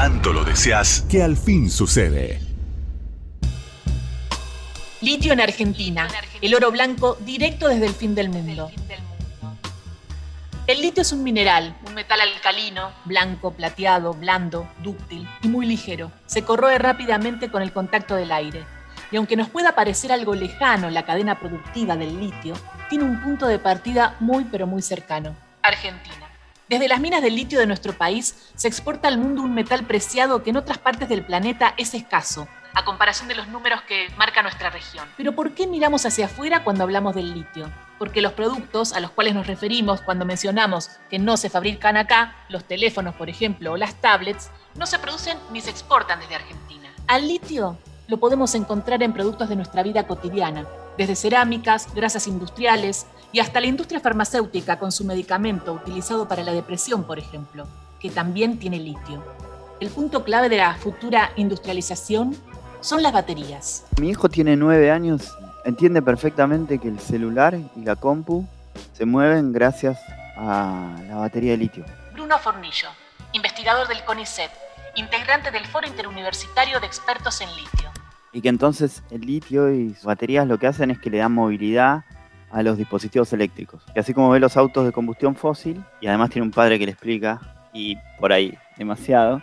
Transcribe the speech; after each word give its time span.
tanto 0.00 0.32
lo 0.32 0.44
deseas 0.44 1.04
que 1.10 1.24
al 1.24 1.36
fin 1.36 1.68
sucede. 1.68 2.40
Litio 5.00 5.32
en 5.32 5.40
Argentina, 5.40 6.06
el 6.40 6.54
oro 6.54 6.70
blanco 6.70 7.16
directo 7.22 7.66
desde 7.66 7.86
el 7.86 7.94
fin 7.94 8.14
del 8.14 8.28
mundo. 8.28 8.70
El 10.68 10.82
litio 10.82 11.02
es 11.02 11.10
un 11.10 11.24
mineral, 11.24 11.76
un 11.84 11.94
metal 11.94 12.20
alcalino, 12.20 12.92
blanco, 13.06 13.50
plateado, 13.54 14.14
blando, 14.14 14.70
dúctil 14.84 15.28
y 15.42 15.48
muy 15.48 15.66
ligero. 15.66 16.12
Se 16.26 16.44
corroe 16.44 16.78
rápidamente 16.78 17.50
con 17.50 17.60
el 17.62 17.72
contacto 17.72 18.14
del 18.14 18.30
aire. 18.30 18.64
Y 19.10 19.16
aunque 19.16 19.34
nos 19.34 19.48
pueda 19.48 19.74
parecer 19.74 20.12
algo 20.12 20.36
lejano 20.36 20.90
la 20.90 21.04
cadena 21.04 21.40
productiva 21.40 21.96
del 21.96 22.20
litio, 22.20 22.54
tiene 22.88 23.02
un 23.02 23.20
punto 23.20 23.48
de 23.48 23.58
partida 23.58 24.14
muy 24.20 24.44
pero 24.44 24.68
muy 24.68 24.80
cercano. 24.80 25.34
Argentina. 25.60 26.27
Desde 26.68 26.86
las 26.86 27.00
minas 27.00 27.22
del 27.22 27.34
litio 27.34 27.58
de 27.58 27.66
nuestro 27.66 27.94
país 27.94 28.50
se 28.54 28.68
exporta 28.68 29.08
al 29.08 29.16
mundo 29.16 29.40
un 29.40 29.54
metal 29.54 29.86
preciado 29.86 30.42
que 30.42 30.50
en 30.50 30.58
otras 30.58 30.76
partes 30.76 31.08
del 31.08 31.24
planeta 31.24 31.72
es 31.78 31.94
escaso, 31.94 32.46
a 32.74 32.84
comparación 32.84 33.26
de 33.26 33.34
los 33.34 33.48
números 33.48 33.80
que 33.82 34.08
marca 34.18 34.42
nuestra 34.42 34.68
región. 34.68 35.08
Pero 35.16 35.34
¿por 35.34 35.54
qué 35.54 35.66
miramos 35.66 36.04
hacia 36.04 36.26
afuera 36.26 36.64
cuando 36.64 36.84
hablamos 36.84 37.14
del 37.14 37.32
litio? 37.32 37.72
Porque 37.98 38.20
los 38.20 38.34
productos 38.34 38.92
a 38.92 39.00
los 39.00 39.10
cuales 39.12 39.34
nos 39.34 39.46
referimos 39.46 40.02
cuando 40.02 40.26
mencionamos 40.26 40.90
que 41.08 41.18
no 41.18 41.38
se 41.38 41.48
fabrican 41.48 41.96
acá, 41.96 42.36
los 42.50 42.64
teléfonos 42.64 43.14
por 43.14 43.30
ejemplo 43.30 43.72
o 43.72 43.76
las 43.78 43.94
tablets, 44.02 44.50
no 44.74 44.84
se 44.84 44.98
producen 44.98 45.38
ni 45.50 45.62
se 45.62 45.70
exportan 45.70 46.20
desde 46.20 46.34
Argentina. 46.34 46.92
Al 47.06 47.26
litio 47.26 47.78
lo 48.08 48.16
podemos 48.16 48.54
encontrar 48.54 49.02
en 49.02 49.12
productos 49.12 49.50
de 49.50 49.56
nuestra 49.56 49.82
vida 49.82 50.06
cotidiana, 50.06 50.66
desde 50.96 51.14
cerámicas, 51.14 51.94
grasas 51.94 52.26
industriales 52.26 53.06
y 53.32 53.40
hasta 53.40 53.60
la 53.60 53.66
industria 53.66 54.00
farmacéutica 54.00 54.78
con 54.78 54.90
su 54.90 55.04
medicamento 55.04 55.74
utilizado 55.74 56.26
para 56.26 56.42
la 56.42 56.52
depresión, 56.52 57.04
por 57.04 57.18
ejemplo, 57.18 57.66
que 58.00 58.10
también 58.10 58.58
tiene 58.58 58.78
litio. 58.78 59.22
El 59.78 59.90
punto 59.90 60.24
clave 60.24 60.48
de 60.48 60.56
la 60.56 60.74
futura 60.74 61.30
industrialización 61.36 62.34
son 62.80 63.02
las 63.02 63.12
baterías. 63.12 63.84
Mi 64.00 64.08
hijo 64.08 64.30
tiene 64.30 64.56
nueve 64.56 64.90
años, 64.90 65.36
entiende 65.66 66.00
perfectamente 66.00 66.78
que 66.78 66.88
el 66.88 66.98
celular 66.98 67.58
y 67.76 67.84
la 67.84 67.94
compu 67.94 68.46
se 68.94 69.04
mueven 69.04 69.52
gracias 69.52 69.98
a 70.36 70.96
la 71.08 71.16
batería 71.16 71.52
de 71.52 71.58
litio. 71.58 71.84
Bruno 72.14 72.38
Fornillo, 72.38 72.88
investigador 73.32 73.86
del 73.86 74.02
CONICET, 74.04 74.50
integrante 74.94 75.50
del 75.50 75.66
Foro 75.66 75.86
Interuniversitario 75.86 76.80
de 76.80 76.86
Expertos 76.86 77.40
en 77.40 77.48
Litio. 77.54 77.87
Y 78.32 78.40
que 78.40 78.48
entonces 78.48 79.02
el 79.10 79.22
litio 79.22 79.72
y 79.72 79.94
sus 79.94 80.04
baterías 80.04 80.46
lo 80.46 80.58
que 80.58 80.66
hacen 80.66 80.90
es 80.90 80.98
que 80.98 81.10
le 81.10 81.18
dan 81.18 81.32
movilidad 81.32 82.04
a 82.50 82.62
los 82.62 82.76
dispositivos 82.76 83.32
eléctricos. 83.32 83.82
Que 83.94 84.00
así 84.00 84.14
como 84.14 84.30
ve 84.30 84.40
los 84.40 84.56
autos 84.56 84.84
de 84.84 84.92
combustión 84.92 85.34
fósil, 85.36 85.82
y 86.00 86.06
además 86.06 86.30
tiene 86.30 86.46
un 86.46 86.52
padre 86.52 86.78
que 86.78 86.86
le 86.86 86.92
explica, 86.92 87.40
y 87.72 87.96
por 88.18 88.32
ahí 88.32 88.56
demasiado, 88.76 89.42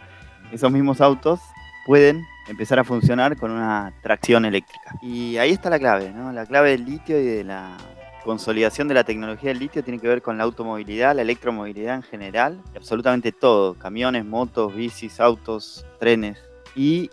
esos 0.52 0.72
mismos 0.72 1.02
autos 1.02 1.40
pueden 1.86 2.24
empezar 2.48 2.80
a 2.80 2.84
funcionar 2.84 3.38
con 3.38 3.52
una 3.52 3.94
tracción 4.02 4.46
eléctrica. 4.46 4.96
Y 5.02 5.38
ahí 5.38 5.52
está 5.52 5.70
la 5.70 5.80
clave, 5.80 6.12
¿no? 6.12 6.32
La 6.32 6.46
clave 6.46 6.72
del 6.72 6.86
litio 6.86 7.20
y 7.20 7.26
de 7.26 7.44
la 7.44 7.78
consolidación 8.24 8.88
de 8.88 8.96
la 8.96 9.04
tecnología 9.04 9.50
del 9.50 9.60
litio 9.60 9.84
tiene 9.84 10.00
que 10.00 10.08
ver 10.08 10.22
con 10.22 10.38
la 10.38 10.44
automovilidad, 10.44 11.16
la 11.16 11.22
electromovilidad 11.22 11.96
en 11.96 12.04
general, 12.04 12.62
absolutamente 12.76 13.32
todo, 13.32 13.76
camiones, 13.76 14.26
motos, 14.26 14.76
bicis, 14.76 15.20
autos, 15.20 15.86
trenes, 16.00 16.40
y 16.76 17.10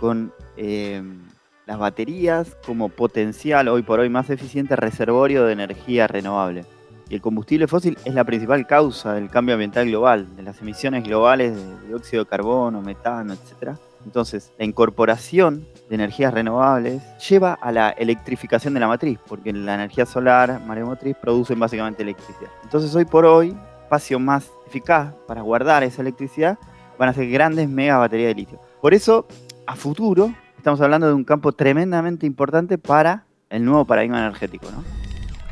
con 0.00 0.32
eh, 0.56 1.02
las 1.66 1.78
baterías 1.78 2.56
como 2.64 2.88
potencial, 2.88 3.68
hoy 3.68 3.82
por 3.82 4.00
hoy 4.00 4.08
más 4.08 4.30
eficiente, 4.30 4.76
reservorio 4.76 5.44
de 5.44 5.52
energía 5.52 6.06
renovable. 6.06 6.64
Y 7.08 7.14
el 7.14 7.20
combustible 7.20 7.68
fósil 7.68 7.96
es 8.04 8.14
la 8.14 8.24
principal 8.24 8.66
causa 8.66 9.14
del 9.14 9.30
cambio 9.30 9.54
ambiental 9.54 9.86
global, 9.86 10.34
de 10.36 10.42
las 10.42 10.60
emisiones 10.60 11.04
globales 11.04 11.54
de 11.54 11.88
dióxido 11.88 12.24
de 12.24 12.30
carbono, 12.30 12.82
metano, 12.82 13.34
etc. 13.34 13.76
Entonces, 14.04 14.52
la 14.58 14.64
incorporación 14.64 15.66
de 15.88 15.94
energías 15.94 16.32
renovables 16.34 17.02
lleva 17.28 17.54
a 17.54 17.72
la 17.72 17.90
electrificación 17.90 18.74
de 18.74 18.80
la 18.80 18.88
matriz, 18.88 19.18
porque 19.26 19.52
la 19.52 19.74
energía 19.74 20.06
solar, 20.06 20.60
maremotriz, 20.64 21.16
producen 21.20 21.58
básicamente 21.58 22.02
electricidad. 22.02 22.50
Entonces, 22.64 22.94
hoy 22.94 23.04
por 23.04 23.24
hoy, 23.24 23.56
espacio 23.82 24.18
más 24.18 24.50
eficaz 24.66 25.14
para 25.28 25.42
guardar 25.42 25.84
esa 25.84 26.02
electricidad 26.02 26.58
van 26.98 27.08
a 27.08 27.12
ser 27.12 27.28
grandes 27.28 27.68
mega 27.68 27.98
baterías 27.98 28.28
de 28.28 28.34
litio. 28.34 28.60
Por 28.80 28.94
eso, 28.94 29.26
a 29.66 29.76
futuro, 29.76 30.34
estamos 30.56 30.80
hablando 30.80 31.06
de 31.06 31.14
un 31.14 31.24
campo 31.24 31.52
tremendamente 31.52 32.26
importante 32.26 32.78
para 32.78 33.24
el 33.50 33.64
nuevo 33.64 33.84
paradigma 33.84 34.18
energético. 34.18 34.70
¿no? 34.70 34.84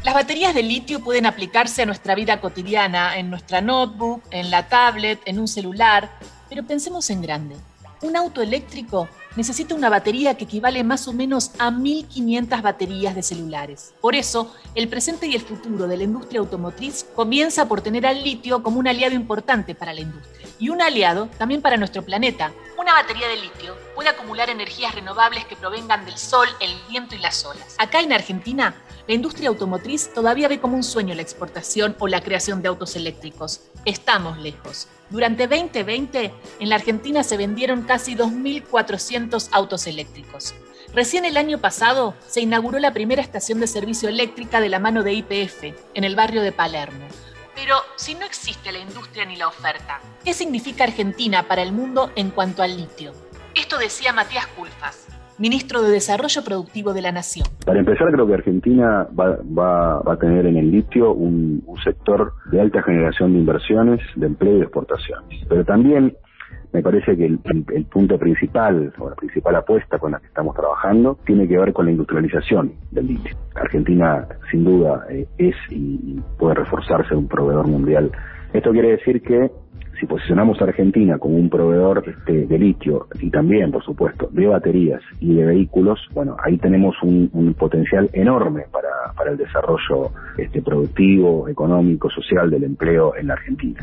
Las 0.05 0.15
baterías 0.15 0.55
de 0.55 0.63
litio 0.63 1.01
pueden 1.01 1.27
aplicarse 1.27 1.83
a 1.83 1.87
nuestra 1.87 2.15
vida 2.15 2.41
cotidiana, 2.41 3.17
en 3.17 3.31
nuestra 3.31 3.61
notebook, 3.61 4.23
en 4.31 4.51
la 4.51 4.69
tablet, 4.69 5.21
en 5.25 5.39
un 5.39 5.49
celular, 5.49 6.11
pero 6.49 6.63
pensemos 6.65 7.09
en 7.11 7.23
grande. 7.23 7.57
Un 8.03 8.17
auto 8.17 8.43
eléctrico 8.43 9.09
necesita 9.37 9.75
una 9.75 9.91
batería 9.91 10.37
que 10.37 10.45
equivale 10.45 10.85
más 10.85 11.09
o 11.09 11.13
menos 11.13 11.53
a 11.59 11.71
1500 11.71 12.63
baterías 12.63 13.15
de 13.15 13.23
celulares. 13.23 13.95
Por 14.01 14.15
eso, 14.15 14.55
el 14.75 14.89
presente 14.89 15.27
y 15.27 15.35
el 15.35 15.41
futuro 15.41 15.87
de 15.87 15.97
la 15.97 16.05
industria 16.05 16.41
automotriz 16.41 17.07
comienza 17.15 17.67
por 17.67 17.81
tener 17.81 18.07
al 18.07 18.23
litio 18.23 18.63
como 18.63 18.79
un 18.79 18.89
aliado 18.89 19.15
importante 19.15 19.75
para 19.75 19.95
la 19.95 20.01
industria 20.01 20.49
y 20.59 20.69
un 20.69 20.81
aliado 20.81 21.29
también 21.39 21.63
para 21.63 21.77
nuestro 21.77 22.03
planeta. 22.03 22.53
Una 22.79 22.95
batería 22.95 23.29
de 23.29 23.37
litio 23.37 23.77
puede 23.95 24.09
acumular 24.09 24.51
energías 24.51 24.95
renovables 24.95 25.45
que 25.47 25.57
provengan 25.57 26.05
del 26.05 26.17
sol, 26.17 26.47
el 26.61 26.75
viento 26.89 27.15
y 27.15 27.19
las 27.19 27.45
olas. 27.45 27.77
Acá 27.79 28.01
en 28.01 28.13
Argentina, 28.13 28.75
la 29.07 29.15
industria 29.15 29.51
automotriz 29.51 30.13
todavía 30.15 30.49
ve 30.49 30.61
como 30.61 30.77
un 30.77 30.83
sueño 30.83 31.15
la 31.15 31.23
exportación 31.23 31.95
o 31.99 32.09
la 32.09 32.23
creación 32.23 32.63
de 32.63 32.69
autos 32.69 32.97
eléctricos. 32.97 33.61
Estamos 33.85 34.39
lejos. 34.39 34.89
Durante 35.11 35.47
2020, 35.47 36.33
en 36.61 36.69
la 36.69 36.77
Argentina 36.77 37.23
se 37.23 37.37
vendieron 37.37 37.83
casi 37.83 38.17
2.400 38.17 39.49
autos 39.53 39.87
eléctricos. 39.87 40.55
Recién 40.95 41.25
el 41.25 41.37
año 41.37 41.59
pasado 41.59 42.15
se 42.27 42.41
inauguró 42.41 42.79
la 42.79 42.93
primera 42.95 43.21
estación 43.21 43.61
de 43.61 43.67
servicio 43.67 44.09
eléctrica 44.09 44.61
de 44.61 44.71
la 44.71 44.79
mano 44.79 45.03
de 45.03 45.13
IPF, 45.13 45.75
en 45.93 46.05
el 46.05 46.17
barrio 46.17 46.41
de 46.41 46.53
Palermo. 46.53 47.07
Pero 47.55 47.77
si 47.97 48.15
no 48.15 48.25
existe 48.25 48.73
la 48.73 48.79
industria 48.79 49.25
ni 49.25 49.37
la 49.37 49.49
oferta, 49.49 50.01
¿qué 50.25 50.33
significa 50.33 50.85
Argentina 50.85 51.47
para 51.47 51.63
el 51.63 51.73
mundo 51.73 52.11
en 52.17 52.31
cuanto 52.31 52.63
al 52.63 52.77
litio? 52.77 53.13
Esto 53.55 53.79
decía 53.79 54.13
Matías 54.13 54.47
Culfas, 54.49 55.04
ministro 55.39 55.83
de 55.83 55.91
Desarrollo 55.91 56.43
Productivo 56.45 56.93
de 56.93 57.03
la 57.03 57.13
Nación. 57.13 57.47
Para 57.65 57.79
empezar, 57.79 58.11
creo 58.13 58.27
que 58.27 58.35
Argentina 58.35 59.07
va, 59.19 60.03
a 60.05 60.17
tener 60.17 60.47
en 60.47 60.57
el 60.57 60.71
litio 60.71 61.13
un, 61.13 61.63
sector 61.83 62.33
de 62.51 62.61
alta 62.61 62.83
generación 62.83 63.33
de 63.33 63.41
inversiones, 63.41 64.01
de 64.17 64.27
empleo 64.27 64.55
y 64.55 64.59
de 64.59 64.63
exportaciones. 64.63 65.45
Pero 65.49 65.65
también 65.65 66.17
me 66.73 66.83
parece 66.83 67.17
que 67.17 67.27
el, 67.27 67.39
punto 67.87 68.19
principal 68.19 68.93
o 68.99 69.11
la 69.11 69.17
principal 69.17 69.55
apuesta 69.57 69.99
con 69.99 70.13
la 70.13 70.19
que 70.19 70.27
estamos 70.27 70.57
trabajando 70.57 71.19
tiene 71.27 71.47
que 71.47 71.59
ver 71.59 71.73
con 71.73 71.85
la 71.87 71.93
industrialización 71.93 72.73
del 72.91 73.07
litio. 73.09 73.37
Argentina, 73.55 74.27
sin 74.51 74.65
duda, 74.65 75.05
eh, 75.11 75.27
es 75.39 75.55
y 75.71 76.21
puede 76.39 76.55
reforzarse 76.55 77.15
un 77.15 77.29
proveedor 77.29 77.67
mundial. 77.67 78.11
Esto 78.53 78.71
quiere 78.71 78.93
decir 78.93 79.21
que 79.23 79.51
si 79.99 80.07
posicionamos 80.07 80.61
a 80.61 80.65
Argentina 80.65 81.19
como 81.19 81.37
un 81.37 81.49
proveedor 81.49 82.05
este, 82.07 82.47
de 82.47 82.59
litio 82.59 83.09
y 83.21 83.31
también, 83.31 83.71
por 83.71 83.85
supuesto, 83.85 84.29
de 84.33 84.47
baterías 84.47 85.01
y 85.21 85.35
de 85.35 85.45
vehículos, 85.45 86.01
bueno, 86.13 86.37
ahí 86.45 86.59
tenemos 86.59 86.97
un, 87.03 87.55
potencial 87.59 88.11
enorme 88.13 88.65
para, 88.71 89.31
el 89.31 89.37
desarrollo 89.39 90.11
este, 90.37 90.61
productivo, 90.61 91.49
económico, 91.49 92.11
social 92.11 92.51
del 92.51 92.65
empleo 92.65 93.17
en 93.17 93.29
la 93.29 93.35
Argentina. 93.35 93.81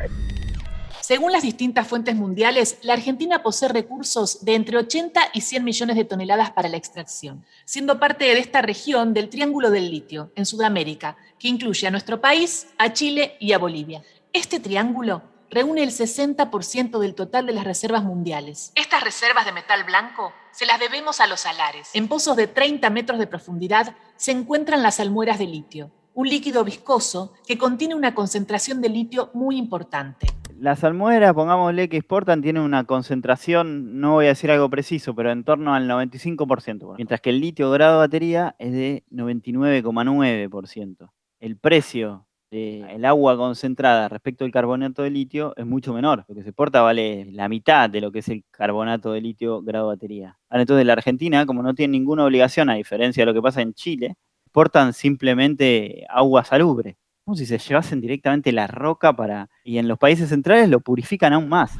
Según 0.99 1.31
las 1.31 1.41
distintas 1.41 1.87
fuentes 1.87 2.15
mundiales, 2.15 2.79
la 2.83 2.93
Argentina 2.93 3.41
posee 3.41 3.69
recursos 3.69 4.45
de 4.45 4.55
entre 4.55 4.77
80 4.77 5.19
y 5.33 5.41
100 5.41 5.63
millones 5.63 5.95
de 5.95 6.05
toneladas 6.05 6.51
para 6.51 6.69
la 6.69 6.77
extracción, 6.77 7.43
siendo 7.65 7.99
parte 7.99 8.25
de 8.25 8.39
esta 8.39 8.61
región 8.61 9.13
del 9.13 9.29
Triángulo 9.29 9.71
del 9.71 9.89
Litio, 9.89 10.31
en 10.35 10.45
Sudamérica, 10.45 11.17
que 11.39 11.47
incluye 11.47 11.87
a 11.87 11.91
nuestro 11.91 12.21
país, 12.21 12.71
a 12.77 12.93
Chile 12.93 13.33
y 13.39 13.53
a 13.53 13.57
Bolivia. 13.57 14.03
Este 14.31 14.59
triángulo 14.59 15.23
reúne 15.51 15.83
el 15.83 15.91
60% 15.91 16.97
del 16.99 17.13
total 17.13 17.45
de 17.45 17.53
las 17.53 17.65
reservas 17.65 18.03
mundiales. 18.03 18.71
Estas 18.75 19.03
reservas 19.03 19.45
de 19.45 19.51
metal 19.51 19.83
blanco 19.83 20.33
se 20.51 20.65
las 20.65 20.79
debemos 20.79 21.19
a 21.19 21.27
los 21.27 21.41
salares. 21.41 21.91
En 21.93 22.07
pozos 22.07 22.37
de 22.37 22.47
30 22.47 22.89
metros 22.89 23.19
de 23.19 23.27
profundidad 23.27 23.95
se 24.15 24.31
encuentran 24.31 24.81
las 24.81 24.99
almueras 25.01 25.37
de 25.39 25.47
litio, 25.47 25.91
un 26.13 26.29
líquido 26.29 26.63
viscoso 26.63 27.33
que 27.45 27.57
contiene 27.57 27.95
una 27.95 28.15
concentración 28.15 28.81
de 28.81 28.89
litio 28.89 29.29
muy 29.33 29.57
importante. 29.57 30.27
Las 30.57 30.83
almueras, 30.83 31.33
pongámosle 31.33 31.89
que 31.89 31.97
exportan, 31.97 32.41
tienen 32.41 32.61
una 32.61 32.83
concentración, 32.85 33.99
no 33.99 34.13
voy 34.13 34.25
a 34.25 34.29
decir 34.29 34.51
algo 34.51 34.69
preciso, 34.69 35.15
pero 35.15 35.31
en 35.31 35.43
torno 35.43 35.73
al 35.73 35.89
95%, 35.89 36.95
mientras 36.97 37.19
que 37.19 37.31
el 37.31 37.41
litio 37.41 37.71
grado 37.71 37.97
batería 37.97 38.55
es 38.59 38.71
de 38.71 39.03
99,9%. 39.11 41.09
El 41.39 41.57
precio 41.57 42.27
el 42.51 43.05
agua 43.05 43.37
concentrada 43.37 44.09
respecto 44.09 44.43
al 44.43 44.51
carbonato 44.51 45.03
de 45.03 45.09
litio 45.09 45.53
es 45.55 45.65
mucho 45.65 45.93
menor. 45.93 46.25
Lo 46.27 46.35
que 46.35 46.43
se 46.43 46.49
exporta 46.49 46.81
vale 46.81 47.25
la 47.31 47.47
mitad 47.47 47.89
de 47.89 48.01
lo 48.01 48.11
que 48.11 48.19
es 48.19 48.27
el 48.27 48.43
carbonato 48.51 49.13
de 49.13 49.21
litio 49.21 49.61
grado 49.61 49.87
batería. 49.87 50.37
Ahora, 50.49 50.63
entonces, 50.63 50.85
la 50.85 50.93
Argentina, 50.93 51.45
como 51.45 51.63
no 51.63 51.73
tiene 51.73 51.93
ninguna 51.93 52.25
obligación, 52.25 52.69
a 52.69 52.75
diferencia 52.75 53.21
de 53.21 53.25
lo 53.25 53.33
que 53.33 53.41
pasa 53.41 53.61
en 53.61 53.73
Chile, 53.73 54.15
exportan 54.45 54.93
simplemente 54.93 56.05
agua 56.09 56.43
salubre. 56.43 56.97
Como 57.23 57.37
si 57.37 57.45
se 57.45 57.57
llevasen 57.57 58.01
directamente 58.01 58.51
la 58.51 58.67
roca 58.67 59.15
para. 59.15 59.49
Y 59.63 59.77
en 59.77 59.87
los 59.87 59.97
países 59.97 60.29
centrales 60.29 60.67
lo 60.69 60.81
purifican 60.81 61.31
aún 61.33 61.47
más. 61.47 61.71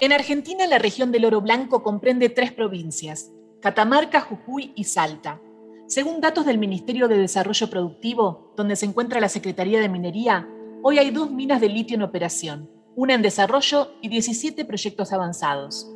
En 0.00 0.12
Argentina, 0.12 0.66
la 0.66 0.78
región 0.78 1.12
del 1.12 1.24
Oro 1.24 1.40
Blanco 1.40 1.82
comprende 1.82 2.28
tres 2.28 2.52
provincias, 2.52 3.30
Catamarca, 3.60 4.20
Jujuy 4.20 4.72
y 4.74 4.84
Salta. 4.84 5.40
Según 5.88 6.20
datos 6.20 6.44
del 6.44 6.58
Ministerio 6.58 7.08
de 7.08 7.16
Desarrollo 7.16 7.70
Productivo, 7.70 8.52
donde 8.58 8.76
se 8.76 8.84
encuentra 8.84 9.20
la 9.20 9.30
Secretaría 9.30 9.80
de 9.80 9.88
Minería, 9.88 10.46
hoy 10.82 10.98
hay 10.98 11.10
dos 11.10 11.30
minas 11.30 11.62
de 11.62 11.70
litio 11.70 11.96
en 11.96 12.02
operación, 12.02 12.68
una 12.94 13.14
en 13.14 13.22
desarrollo 13.22 13.92
y 14.02 14.10
17 14.10 14.66
proyectos 14.66 15.14
avanzados. 15.14 15.90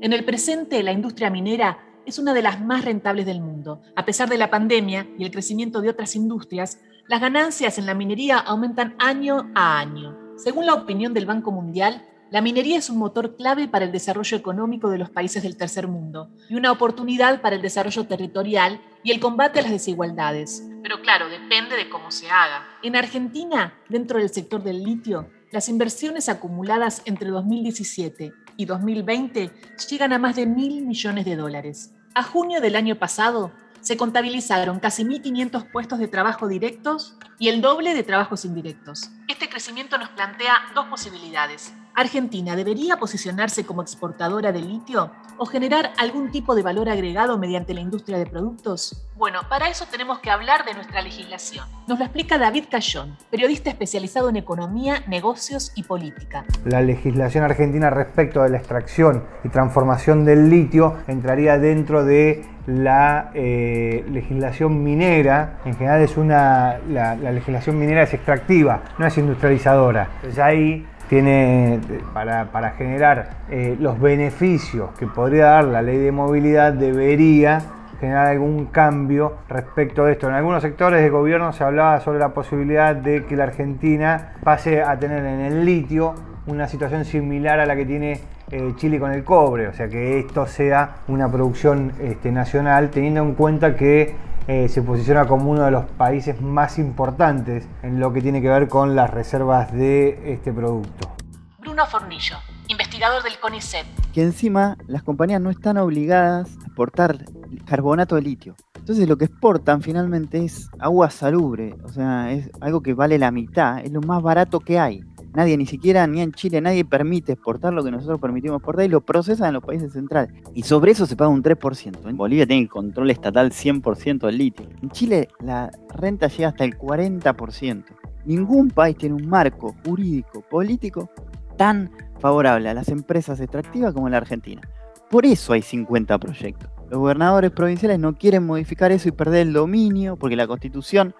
En 0.00 0.14
el 0.14 0.24
presente, 0.24 0.82
la 0.82 0.92
industria 0.92 1.28
minera 1.28 1.78
es 2.06 2.18
una 2.18 2.32
de 2.32 2.40
las 2.40 2.58
más 2.58 2.86
rentables 2.86 3.26
del 3.26 3.42
mundo. 3.42 3.82
A 3.94 4.06
pesar 4.06 4.30
de 4.30 4.38
la 4.38 4.48
pandemia 4.48 5.06
y 5.18 5.24
el 5.24 5.30
crecimiento 5.30 5.82
de 5.82 5.90
otras 5.90 6.16
industrias, 6.16 6.80
las 7.06 7.20
ganancias 7.20 7.76
en 7.76 7.84
la 7.84 7.92
minería 7.92 8.38
aumentan 8.38 8.96
año 8.98 9.52
a 9.54 9.78
año. 9.78 10.16
Según 10.38 10.64
la 10.64 10.72
opinión 10.72 11.12
del 11.12 11.26
Banco 11.26 11.52
Mundial, 11.52 12.02
la 12.34 12.40
minería 12.40 12.78
es 12.78 12.90
un 12.90 12.98
motor 12.98 13.36
clave 13.36 13.68
para 13.68 13.84
el 13.84 13.92
desarrollo 13.92 14.36
económico 14.36 14.90
de 14.90 14.98
los 14.98 15.08
países 15.08 15.44
del 15.44 15.56
tercer 15.56 15.86
mundo 15.86 16.30
y 16.50 16.56
una 16.56 16.72
oportunidad 16.72 17.40
para 17.40 17.54
el 17.54 17.62
desarrollo 17.62 18.08
territorial 18.08 18.80
y 19.04 19.12
el 19.12 19.20
combate 19.20 19.60
a 19.60 19.62
las 19.62 19.70
desigualdades. 19.70 20.68
Pero 20.82 21.00
claro, 21.00 21.28
depende 21.28 21.76
de 21.76 21.88
cómo 21.88 22.10
se 22.10 22.28
haga. 22.28 22.66
En 22.82 22.96
Argentina, 22.96 23.74
dentro 23.88 24.18
del 24.18 24.30
sector 24.30 24.64
del 24.64 24.82
litio, 24.82 25.30
las 25.52 25.68
inversiones 25.68 26.28
acumuladas 26.28 27.02
entre 27.04 27.30
2017 27.30 28.32
y 28.56 28.64
2020 28.64 29.52
llegan 29.88 30.12
a 30.12 30.18
más 30.18 30.34
de 30.34 30.46
mil 30.46 30.84
millones 30.84 31.24
de 31.26 31.36
dólares. 31.36 31.94
A 32.16 32.24
junio 32.24 32.60
del 32.60 32.74
año 32.74 32.96
pasado, 32.96 33.52
se 33.80 33.96
contabilizaron 33.96 34.80
casi 34.80 35.04
1.500 35.04 35.70
puestos 35.70 36.00
de 36.00 36.08
trabajo 36.08 36.48
directos 36.48 37.16
y 37.38 37.48
el 37.48 37.60
doble 37.60 37.94
de 37.94 38.02
trabajos 38.02 38.44
indirectos. 38.44 39.10
Este 39.28 39.48
crecimiento 39.48 39.98
nos 39.98 40.08
plantea 40.08 40.72
dos 40.74 40.86
posibilidades. 40.86 41.72
Argentina 41.94 42.56
debería 42.56 42.96
posicionarse 42.96 43.64
como 43.64 43.82
exportadora 43.82 44.50
de 44.50 44.60
litio 44.60 45.10
o 45.36 45.46
generar 45.46 45.92
algún 45.96 46.30
tipo 46.30 46.54
de 46.54 46.62
valor 46.62 46.88
agregado 46.88 47.38
mediante 47.38 47.72
la 47.74 47.80
industria 47.80 48.18
de 48.18 48.26
productos? 48.26 49.06
Bueno, 49.16 49.40
para 49.48 49.68
eso 49.68 49.86
tenemos 49.90 50.18
que 50.18 50.30
hablar 50.30 50.64
de 50.64 50.74
nuestra 50.74 51.02
legislación. 51.02 51.66
Nos 51.86 51.98
lo 51.98 52.04
explica 52.04 52.36
David 52.36 52.64
Cayón, 52.70 53.16
periodista 53.30 53.70
especializado 53.70 54.28
en 54.28 54.36
economía, 54.36 55.04
negocios 55.06 55.72
y 55.76 55.84
política. 55.84 56.44
La 56.64 56.80
legislación 56.80 57.44
argentina 57.44 57.90
respecto 57.90 58.42
de 58.42 58.50
la 58.50 58.58
extracción 58.58 59.24
y 59.44 59.48
transformación 59.48 60.24
del 60.24 60.50
litio 60.50 60.96
entraría 61.06 61.58
dentro 61.58 62.04
de 62.04 62.44
la 62.66 63.30
eh, 63.34 64.04
legislación 64.10 64.82
minera. 64.82 65.60
En 65.64 65.76
general 65.76 66.00
es 66.02 66.16
una, 66.16 66.78
la, 66.88 67.14
legislación 67.14 67.78
minera 67.78 68.02
es 68.02 68.14
extractiva, 68.14 68.82
no 68.98 69.06
es 69.06 69.16
industrializadora. 69.18 70.08
Entonces 70.16 70.38
ahí 70.38 70.86
tiene 71.08 71.80
para, 72.12 72.70
generar 72.70 73.30
eh, 73.50 73.76
los 73.78 74.00
beneficios 74.00 74.90
que 74.98 75.06
podría 75.06 75.46
dar 75.46 75.64
la 75.64 75.82
ley 75.82 75.98
de 75.98 76.12
movilidad, 76.12 76.72
debería 76.72 77.60
generar 78.00 78.26
algún 78.26 78.66
cambio 78.66 79.36
respecto 79.48 80.04
a 80.04 80.12
esto. 80.12 80.28
En 80.28 80.34
algunos 80.34 80.62
sectores 80.62 81.02
de 81.02 81.10
gobierno 81.10 81.52
se 81.52 81.64
hablaba 81.64 82.00
sobre 82.00 82.18
la 82.18 82.30
posibilidad 82.34 82.94
de 82.94 83.24
que 83.24 83.36
la 83.36 83.44
Argentina 83.44 84.34
pase 84.42 84.82
a 84.82 84.98
tener 84.98 85.24
en 85.24 85.40
el 85.40 85.64
litio 85.64 86.14
una 86.46 86.68
situación 86.68 87.04
similar 87.04 87.60
a 87.60 87.66
la 87.66 87.76
que 87.76 87.86
tiene 87.86 88.20
eh, 88.50 88.72
Chile 88.76 88.98
con 88.98 89.10
el 89.12 89.24
cobre, 89.24 89.68
o 89.68 89.72
sea 89.72 89.88
que 89.88 90.18
esto 90.18 90.46
sea 90.46 90.96
una 91.08 91.30
producción 91.30 91.92
este, 92.00 92.30
nacional, 92.30 92.90
teniendo 92.90 93.22
en 93.22 93.34
cuenta 93.34 93.74
que 93.74 94.14
eh, 94.46 94.68
se 94.68 94.82
posiciona 94.82 95.26
como 95.26 95.50
uno 95.50 95.64
de 95.64 95.70
los 95.70 95.84
países 95.84 96.40
más 96.40 96.78
importantes 96.78 97.66
en 97.82 98.00
lo 98.00 98.12
que 98.12 98.20
tiene 98.20 98.42
que 98.42 98.48
ver 98.48 98.68
con 98.68 98.94
las 98.94 99.10
reservas 99.10 99.72
de 99.72 100.32
este 100.32 100.52
producto. 100.52 101.10
Bruno 101.58 101.86
Fornillo, 101.86 102.36
investigador 102.68 103.22
del 103.22 103.38
CONICET. 103.38 103.86
Que 104.12 104.22
encima 104.22 104.76
las 104.86 105.02
compañías 105.02 105.40
no 105.40 105.50
están 105.50 105.78
obligadas 105.78 106.50
a 106.50 106.66
exportar 106.66 107.24
carbonato 107.64 108.16
de 108.16 108.22
litio. 108.22 108.54
Entonces 108.76 109.08
lo 109.08 109.16
que 109.16 109.24
exportan 109.24 109.80
finalmente 109.80 110.44
es 110.44 110.68
agua 110.78 111.08
salubre, 111.08 111.74
o 111.82 111.88
sea, 111.88 112.30
es 112.32 112.50
algo 112.60 112.82
que 112.82 112.92
vale 112.92 113.18
la 113.18 113.30
mitad, 113.30 113.78
es 113.78 113.90
lo 113.90 114.02
más 114.02 114.22
barato 114.22 114.60
que 114.60 114.78
hay. 114.78 115.02
Nadie, 115.34 115.56
ni 115.56 115.66
siquiera 115.66 116.06
ni 116.06 116.20
en 116.20 116.32
Chile, 116.32 116.60
nadie 116.60 116.84
permite 116.84 117.32
exportar 117.32 117.72
lo 117.72 117.82
que 117.82 117.90
nosotros 117.90 118.20
permitimos 118.20 118.58
exportar 118.58 118.84
y 118.84 118.88
lo 118.88 119.00
procesan 119.00 119.48
en 119.48 119.54
los 119.54 119.64
países 119.64 119.92
centrales. 119.92 120.32
Y 120.54 120.62
sobre 120.62 120.92
eso 120.92 121.06
se 121.06 121.16
paga 121.16 121.28
un 121.28 121.42
3%. 121.42 122.08
En 122.08 122.16
Bolivia 122.16 122.46
tiene 122.46 122.62
el 122.62 122.68
control 122.68 123.10
estatal 123.10 123.50
100% 123.50 124.26
del 124.26 124.38
litio. 124.38 124.68
En 124.80 124.90
Chile 124.90 125.28
la 125.40 125.70
renta 125.88 126.28
llega 126.28 126.50
hasta 126.50 126.64
el 126.64 126.78
40%. 126.78 127.84
Ningún 128.24 128.70
país 128.70 128.96
tiene 128.96 129.16
un 129.16 129.28
marco 129.28 129.74
jurídico, 129.84 130.42
político 130.42 131.10
tan 131.56 131.90
favorable 132.20 132.68
a 132.68 132.74
las 132.74 132.88
empresas 132.88 133.40
extractivas 133.40 133.92
como 133.92 134.08
la 134.08 134.18
Argentina. 134.18 134.62
Por 135.10 135.26
eso 135.26 135.52
hay 135.52 135.62
50 135.62 136.16
proyectos. 136.18 136.70
Los 136.90 137.00
gobernadores 137.00 137.50
provinciales 137.50 137.98
no 137.98 138.16
quieren 138.16 138.46
modificar 138.46 138.92
eso 138.92 139.08
y 139.08 139.12
perder 139.12 139.48
el 139.48 139.52
dominio, 139.52 140.16
porque 140.16 140.36
la 140.36 140.46
constitución 140.46 141.14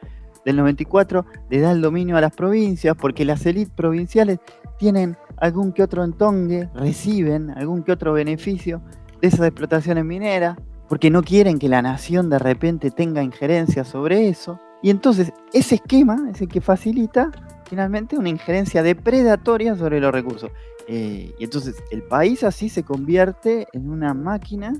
del 0.44 0.56
94 0.56 1.24
le 1.50 1.60
da 1.60 1.72
el 1.72 1.80
dominio 1.80 2.16
a 2.16 2.20
las 2.20 2.34
provincias 2.34 2.96
porque 2.96 3.24
las 3.24 3.44
élites 3.46 3.72
provinciales 3.74 4.38
tienen 4.78 5.16
algún 5.36 5.72
que 5.72 5.82
otro 5.82 6.04
entongue, 6.04 6.68
reciben 6.74 7.50
algún 7.50 7.82
que 7.82 7.92
otro 7.92 8.12
beneficio 8.12 8.82
de 9.20 9.28
esas 9.28 9.46
explotaciones 9.46 10.04
mineras, 10.04 10.56
porque 10.88 11.10
no 11.10 11.22
quieren 11.22 11.58
que 11.58 11.68
la 11.68 11.82
nación 11.82 12.28
de 12.30 12.38
repente 12.38 12.90
tenga 12.90 13.22
injerencia 13.22 13.84
sobre 13.84 14.28
eso. 14.28 14.58
Y 14.82 14.90
entonces 14.90 15.32
ese 15.52 15.76
esquema 15.76 16.28
es 16.30 16.40
el 16.42 16.48
que 16.48 16.60
facilita 16.60 17.30
finalmente 17.68 18.18
una 18.18 18.28
injerencia 18.28 18.82
depredatoria 18.82 19.76
sobre 19.76 20.00
los 20.00 20.12
recursos. 20.12 20.50
Eh, 20.86 21.34
y 21.38 21.44
entonces 21.44 21.82
el 21.90 22.02
país 22.02 22.44
así 22.44 22.68
se 22.68 22.82
convierte 22.82 23.66
en 23.72 23.90
una 23.90 24.12
máquina 24.12 24.74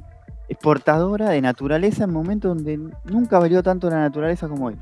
exportadora 0.49 1.31
de 1.31 1.41
naturaleza 1.41 2.05
en 2.05 2.13
momentos 2.13 2.55
donde 2.55 2.79
nunca 3.05 3.39
valió 3.39 3.63
tanto 3.63 3.89
la 3.89 4.01
naturaleza 4.01 4.47
como 4.49 4.67
hoy. 4.67 4.77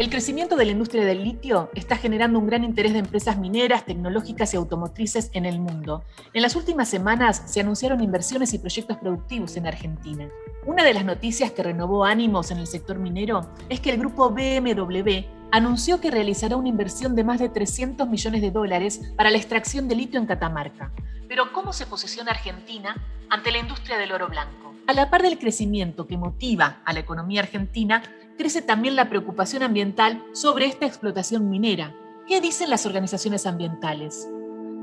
El 0.00 0.08
crecimiento 0.08 0.56
de 0.56 0.64
la 0.64 0.72
industria 0.72 1.04
del 1.04 1.22
litio 1.22 1.68
está 1.74 1.94
generando 1.94 2.38
un 2.38 2.46
gran 2.46 2.64
interés 2.64 2.94
de 2.94 3.00
empresas 3.00 3.36
mineras, 3.36 3.84
tecnológicas 3.84 4.54
y 4.54 4.56
automotrices 4.56 5.28
en 5.34 5.44
el 5.44 5.60
mundo. 5.60 6.04
En 6.32 6.40
las 6.40 6.56
últimas 6.56 6.88
semanas 6.88 7.42
se 7.44 7.60
anunciaron 7.60 8.02
inversiones 8.02 8.54
y 8.54 8.58
proyectos 8.58 8.96
productivos 8.96 9.58
en 9.58 9.66
Argentina. 9.66 10.26
Una 10.64 10.84
de 10.84 10.94
las 10.94 11.04
noticias 11.04 11.50
que 11.50 11.62
renovó 11.62 12.06
ánimos 12.06 12.50
en 12.50 12.56
el 12.56 12.66
sector 12.66 12.98
minero 12.98 13.50
es 13.68 13.80
que 13.80 13.90
el 13.90 13.98
grupo 13.98 14.30
BMW 14.30 15.26
anunció 15.52 16.00
que 16.00 16.10
realizará 16.10 16.56
una 16.56 16.70
inversión 16.70 17.14
de 17.14 17.24
más 17.24 17.38
de 17.38 17.50
300 17.50 18.08
millones 18.08 18.40
de 18.40 18.50
dólares 18.50 19.12
para 19.18 19.28
la 19.28 19.36
extracción 19.36 19.86
de 19.86 19.96
litio 19.96 20.18
en 20.18 20.24
Catamarca. 20.24 20.94
Pero 21.28 21.52
¿cómo 21.52 21.74
se 21.74 21.84
posiciona 21.84 22.30
Argentina 22.30 22.96
ante 23.28 23.52
la 23.52 23.58
industria 23.58 23.98
del 23.98 24.12
oro 24.12 24.28
blanco? 24.28 24.69
A 24.86 24.92
la 24.92 25.10
par 25.10 25.22
del 25.22 25.38
crecimiento 25.38 26.06
que 26.06 26.16
motiva 26.16 26.82
a 26.84 26.92
la 26.92 27.00
economía 27.00 27.40
argentina, 27.40 28.02
crece 28.36 28.62
también 28.62 28.96
la 28.96 29.08
preocupación 29.08 29.62
ambiental 29.62 30.24
sobre 30.32 30.66
esta 30.66 30.86
explotación 30.86 31.48
minera. 31.48 31.94
¿Qué 32.26 32.40
dicen 32.40 32.70
las 32.70 32.86
organizaciones 32.86 33.46
ambientales? 33.46 34.28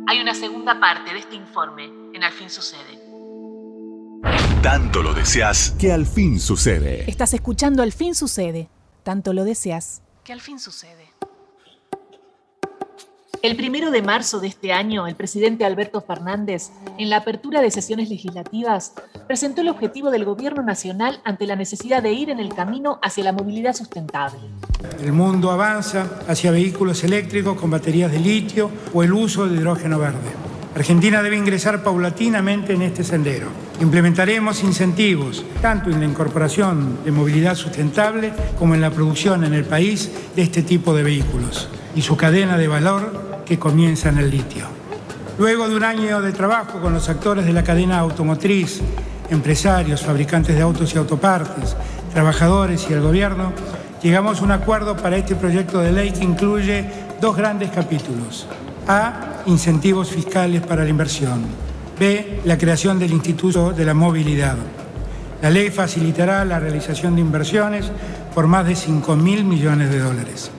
Hay 0.07 0.19
una 0.19 0.33
segunda 0.33 0.79
parte 0.79 1.11
de 1.13 1.19
este 1.19 1.35
informe 1.35 1.85
en 2.13 2.23
Al 2.23 2.31
fin 2.31 2.49
sucede. 2.49 3.01
Tanto 4.61 5.03
lo 5.03 5.13
deseas 5.13 5.71
que 5.79 5.91
al 5.91 6.05
fin 6.05 6.39
sucede. 6.39 7.09
Estás 7.09 7.33
escuchando 7.33 7.83
Al 7.83 7.91
fin 7.91 8.15
sucede. 8.15 8.69
Tanto 9.03 9.33
lo 9.33 9.43
deseas 9.43 10.01
que 10.23 10.33
al 10.33 10.41
fin 10.41 10.59
sucede. 10.59 11.07
El 13.43 13.55
primero 13.55 13.91
de 13.91 14.01
marzo 14.01 14.39
de 14.39 14.47
este 14.47 14.73
año, 14.73 15.05
el 15.05 15.15
presidente 15.15 15.63
Alberto 15.63 16.01
Fernández, 16.01 16.71
en 16.97 17.09
la 17.09 17.17
apertura 17.17 17.61
de 17.61 17.69
sesiones 17.69 18.09
legislativas, 18.09 18.93
presentó 19.27 19.61
el 19.61 19.69
objetivo 19.69 20.09
del 20.09 20.25
gobierno 20.25 20.63
nacional 20.63 21.21
ante 21.23 21.45
la 21.45 21.55
necesidad 21.55 22.01
de 22.01 22.13
ir 22.13 22.31
en 22.31 22.39
el 22.39 22.53
camino 22.53 22.99
hacia 23.03 23.23
la 23.23 23.33
movilidad 23.33 23.75
sustentable. 23.75 24.39
El 25.03 25.13
mundo 25.13 25.51
avanza 25.51 26.19
hacia 26.27 26.49
vehículos 26.49 27.03
eléctricos 27.03 27.59
con 27.59 27.69
baterías 27.69 28.11
de 28.11 28.19
litio 28.19 28.71
o 28.93 29.03
el 29.03 29.13
uso 29.13 29.47
de 29.47 29.55
hidrógeno 29.55 29.99
verde. 29.99 30.17
Argentina 30.75 31.21
debe 31.21 31.37
ingresar 31.37 31.83
paulatinamente 31.83 32.73
en 32.73 32.81
este 32.81 33.03
sendero. 33.03 33.47
Implementaremos 33.81 34.63
incentivos 34.63 35.45
tanto 35.61 35.91
en 35.91 35.99
la 35.99 36.05
incorporación 36.05 37.03
de 37.03 37.11
movilidad 37.11 37.55
sustentable 37.55 38.33
como 38.57 38.73
en 38.73 38.81
la 38.81 38.91
producción 38.91 39.43
en 39.43 39.53
el 39.53 39.65
país 39.65 40.11
de 40.35 40.41
este 40.41 40.63
tipo 40.63 40.95
de 40.95 41.03
vehículos 41.03 41.67
y 41.95 42.01
su 42.03 42.15
cadena 42.15 42.57
de 42.57 42.67
valor 42.67 43.26
que 43.47 43.57
comienza 43.57 44.09
en 44.09 44.17
el 44.17 44.29
litio. 44.29 44.65
Luego 45.39 45.69
de 45.69 45.75
un 45.75 45.83
año 45.83 46.21
de 46.21 46.33
trabajo 46.33 46.81
con 46.81 46.93
los 46.93 47.07
actores 47.09 47.45
de 47.45 47.53
la 47.53 47.63
cadena 47.63 47.99
automotriz, 47.99 48.81
empresarios, 49.29 50.03
fabricantes 50.03 50.55
de 50.55 50.61
autos 50.61 50.93
y 50.93 50.97
autopartes, 50.97 51.75
trabajadores 52.13 52.87
y 52.89 52.93
el 52.93 53.01
gobierno, 53.01 53.53
llegamos 54.01 54.41
a 54.41 54.43
un 54.43 54.51
acuerdo 54.51 54.97
para 54.97 55.17
este 55.17 55.35
proyecto 55.35 55.79
de 55.79 55.91
ley 55.91 56.11
que 56.11 56.23
incluye 56.23 56.89
dos 57.21 57.37
grandes 57.37 57.69
capítulos. 57.71 58.47
A, 58.87 59.43
incentivos 59.45 60.09
fiscales 60.09 60.61
para 60.61 60.83
la 60.83 60.89
inversión. 60.89 61.41
B, 61.99 62.41
la 62.45 62.57
creación 62.57 62.99
del 62.99 63.11
Instituto 63.11 63.71
de 63.71 63.85
la 63.85 63.93
Movilidad. 63.93 64.57
La 65.41 65.49
ley 65.49 65.69
facilitará 65.69 66.43
la 66.45 66.59
realización 66.59 67.15
de 67.15 67.21
inversiones 67.21 67.91
por 68.33 68.47
más 68.47 68.65
de 68.65 68.75
5 68.75 69.15
mil 69.15 69.43
millones 69.45 69.89
de 69.89 69.99
dólares. 69.99 70.51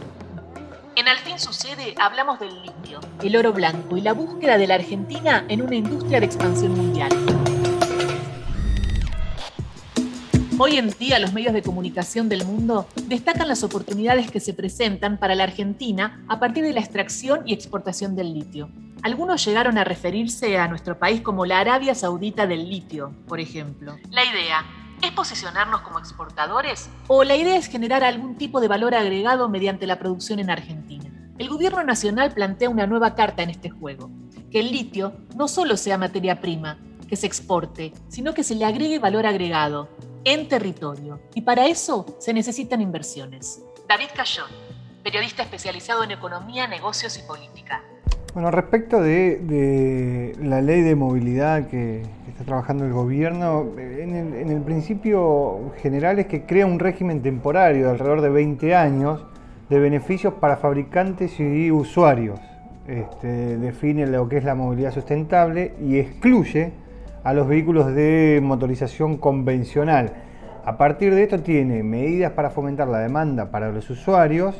Fin 1.38 1.52
sucede, 1.52 1.94
hablamos 2.00 2.40
del 2.40 2.62
litio, 2.62 2.98
el 3.22 3.36
oro 3.36 3.52
blanco 3.52 3.96
y 3.96 4.00
la 4.00 4.12
búsqueda 4.12 4.58
de 4.58 4.66
la 4.66 4.74
Argentina 4.74 5.44
en 5.48 5.62
una 5.62 5.76
industria 5.76 6.18
de 6.18 6.26
expansión 6.26 6.72
mundial. 6.74 7.10
Hoy 10.58 10.78
en 10.78 10.90
día 10.90 11.20
los 11.20 11.32
medios 11.32 11.54
de 11.54 11.62
comunicación 11.62 12.28
del 12.28 12.44
mundo 12.44 12.88
destacan 13.04 13.46
las 13.46 13.62
oportunidades 13.62 14.32
que 14.32 14.40
se 14.40 14.52
presentan 14.52 15.16
para 15.16 15.36
la 15.36 15.44
Argentina 15.44 16.24
a 16.26 16.40
partir 16.40 16.64
de 16.64 16.72
la 16.72 16.80
extracción 16.80 17.42
y 17.46 17.52
exportación 17.52 18.16
del 18.16 18.34
litio. 18.34 18.68
Algunos 19.02 19.44
llegaron 19.44 19.78
a 19.78 19.84
referirse 19.84 20.58
a 20.58 20.66
nuestro 20.66 20.98
país 20.98 21.20
como 21.20 21.46
la 21.46 21.60
Arabia 21.60 21.94
Saudita 21.94 22.48
del 22.48 22.68
litio, 22.68 23.12
por 23.28 23.38
ejemplo. 23.38 23.96
La 24.10 24.24
idea 24.24 24.64
¿Es 25.00 25.12
posicionarnos 25.12 25.82
como 25.82 26.00
exportadores 26.00 26.90
o 27.06 27.22
la 27.22 27.36
idea 27.36 27.56
es 27.56 27.68
generar 27.68 28.02
algún 28.02 28.36
tipo 28.36 28.60
de 28.60 28.66
valor 28.66 28.96
agregado 28.96 29.48
mediante 29.48 29.86
la 29.86 29.96
producción 29.96 30.40
en 30.40 30.50
Argentina? 30.50 31.07
El 31.38 31.48
gobierno 31.48 31.84
nacional 31.84 32.32
plantea 32.32 32.68
una 32.68 32.88
nueva 32.88 33.14
carta 33.14 33.44
en 33.44 33.50
este 33.50 33.70
juego, 33.70 34.10
que 34.50 34.58
el 34.58 34.72
litio 34.72 35.12
no 35.36 35.46
solo 35.46 35.76
sea 35.76 35.96
materia 35.96 36.40
prima, 36.40 36.80
que 37.08 37.14
se 37.14 37.28
exporte, 37.28 37.92
sino 38.08 38.34
que 38.34 38.42
se 38.42 38.56
le 38.56 38.64
agregue 38.64 38.98
valor 38.98 39.24
agregado 39.24 39.88
en 40.24 40.48
territorio. 40.48 41.20
Y 41.36 41.42
para 41.42 41.68
eso 41.68 42.04
se 42.18 42.34
necesitan 42.34 42.80
inversiones. 42.80 43.62
David 43.88 44.08
Cayón, 44.16 44.48
periodista 45.04 45.44
especializado 45.44 46.02
en 46.02 46.10
economía, 46.10 46.66
negocios 46.66 47.16
y 47.16 47.22
política. 47.22 47.84
Bueno, 48.34 48.50
respecto 48.50 49.00
de, 49.00 50.36
la 50.42 50.60
ley 50.60 50.82
de 50.82 50.96
movilidad 50.96 51.68
que, 51.68 52.02
está 52.26 52.42
trabajando 52.44 52.84
el 52.84 52.92
gobierno, 52.92 53.74
en 53.78 54.50
el, 54.50 54.62
principio 54.62 55.72
general 55.80 56.18
es 56.18 56.26
que 56.26 56.46
crea 56.46 56.66
un 56.66 56.80
régimen 56.80 57.22
temporario 57.22 57.84
de 57.84 57.90
alrededor 57.92 58.22
de 58.22 58.28
20 58.28 58.74
años 58.74 59.24
de 59.68 59.78
beneficios 59.78 60.34
para 60.34 60.56
fabricantes 60.56 61.38
y 61.40 61.70
usuarios. 61.70 62.40
Este, 62.86 63.58
define 63.58 64.06
lo 64.06 64.28
que 64.28 64.38
es 64.38 64.44
la 64.44 64.54
movilidad 64.54 64.92
sustentable 64.92 65.74
y 65.80 65.98
excluye 65.98 66.72
a 67.22 67.34
los 67.34 67.46
vehículos 67.46 67.94
de 67.94 68.40
motorización 68.42 69.18
convencional. 69.18 70.12
A 70.64 70.78
partir 70.78 71.14
de 71.14 71.22
esto 71.22 71.40
tiene 71.40 71.82
medidas 71.82 72.32
para 72.32 72.50
fomentar 72.50 72.88
la 72.88 72.98
demanda 72.98 73.50
para 73.50 73.70
los 73.70 73.90
usuarios 73.90 74.54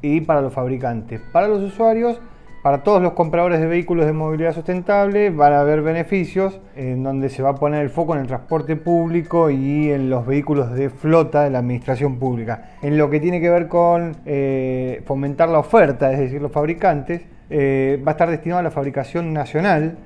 y 0.00 0.22
para 0.22 0.40
los 0.40 0.52
fabricantes. 0.52 1.20
Para 1.32 1.48
los 1.48 1.62
usuarios 1.62 2.20
para 2.62 2.82
todos 2.82 3.00
los 3.00 3.12
compradores 3.12 3.58
de 3.58 3.66
vehículos 3.66 4.04
de 4.04 4.12
movilidad 4.12 4.52
sustentable 4.54 5.30
van 5.30 5.54
a 5.54 5.60
haber 5.60 5.80
beneficios 5.80 6.60
en 6.76 7.02
donde 7.02 7.30
se 7.30 7.42
va 7.42 7.50
a 7.50 7.54
poner 7.54 7.80
el 7.80 7.88
foco 7.88 8.14
en 8.14 8.20
el 8.20 8.26
transporte 8.26 8.76
público 8.76 9.48
y 9.48 9.90
en 9.90 10.10
los 10.10 10.26
vehículos 10.26 10.72
de 10.72 10.90
flota 10.90 11.44
de 11.44 11.50
la 11.50 11.60
administración 11.60 12.18
pública. 12.18 12.72
En 12.82 12.98
lo 12.98 13.08
que 13.08 13.18
tiene 13.18 13.40
que 13.40 13.48
ver 13.48 13.66
con 13.68 14.14
eh, 14.26 15.02
fomentar 15.06 15.48
la 15.48 15.58
oferta, 15.58 16.12
es 16.12 16.18
decir, 16.18 16.42
los 16.42 16.52
fabricantes, 16.52 17.22
eh, 17.48 18.02
va 18.06 18.12
a 18.12 18.12
estar 18.12 18.30
destinado 18.30 18.60
a 18.60 18.62
la 18.62 18.70
fabricación 18.70 19.32
nacional. 19.32 19.96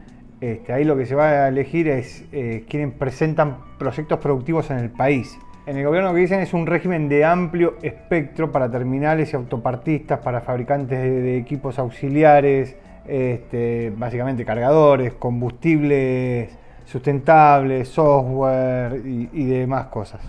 Este, 0.40 0.72
ahí 0.72 0.84
lo 0.84 0.96
que 0.96 1.06
se 1.06 1.16
va 1.16 1.30
a 1.30 1.48
elegir 1.48 1.88
es 1.88 2.24
eh, 2.30 2.64
quienes 2.68 2.94
presentan 2.94 3.56
proyectos 3.78 4.20
productivos 4.20 4.70
en 4.70 4.78
el 4.78 4.90
país. 4.90 5.36
En 5.66 5.78
el 5.78 5.86
gobierno 5.86 6.10
lo 6.10 6.14
que 6.14 6.20
dicen 6.20 6.40
es 6.40 6.52
un 6.52 6.66
régimen 6.66 7.08
de 7.08 7.24
amplio 7.24 7.76
espectro 7.80 8.52
para 8.52 8.70
terminales 8.70 9.32
y 9.32 9.36
autopartistas, 9.36 10.20
para 10.20 10.42
fabricantes 10.42 10.98
de, 10.98 11.38
equipos 11.38 11.78
auxiliares, 11.78 12.76
este, 13.06 13.90
básicamente 13.96 14.44
cargadores, 14.44 15.14
combustibles 15.14 16.54
sustentables, 16.84 17.88
software 17.88 19.00
y, 19.06 19.30
y 19.32 19.44
demás 19.46 19.86
cosas. 19.86 20.20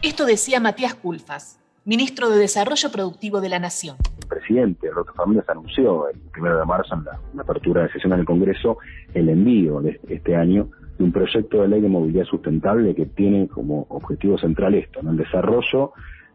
Esto 0.00 0.24
decía 0.24 0.60
Matías 0.60 0.94
Culfas, 0.94 1.58
ministro 1.84 2.30
de 2.30 2.38
Desarrollo 2.38 2.92
Productivo 2.92 3.40
de 3.40 3.48
la 3.48 3.58
Nación. 3.58 3.96
El 4.20 4.28
presidente 4.28 4.88
Roberto 4.90 5.12
Fernández 5.14 5.48
anunció 5.48 6.08
el 6.08 6.20
1 6.38 6.58
de 6.58 6.64
marzo 6.64 6.94
en 6.94 7.04
la, 7.04 7.42
apertura 7.42 7.82
de 7.82 7.92
sesión 7.92 8.12
del 8.12 8.24
Congreso 8.24 8.78
el 9.12 9.28
envío 9.28 9.80
de 9.80 10.00
este 10.08 10.36
año 10.36 10.68
un 11.02 11.12
proyecto 11.12 11.62
de 11.62 11.68
ley 11.68 11.80
de 11.80 11.88
movilidad 11.88 12.24
sustentable 12.24 12.94
que 12.94 13.06
tiene 13.06 13.48
como 13.48 13.86
objetivo 13.88 14.38
central 14.38 14.74
esto, 14.74 15.00
el 15.00 15.16
desarrollo 15.16 15.92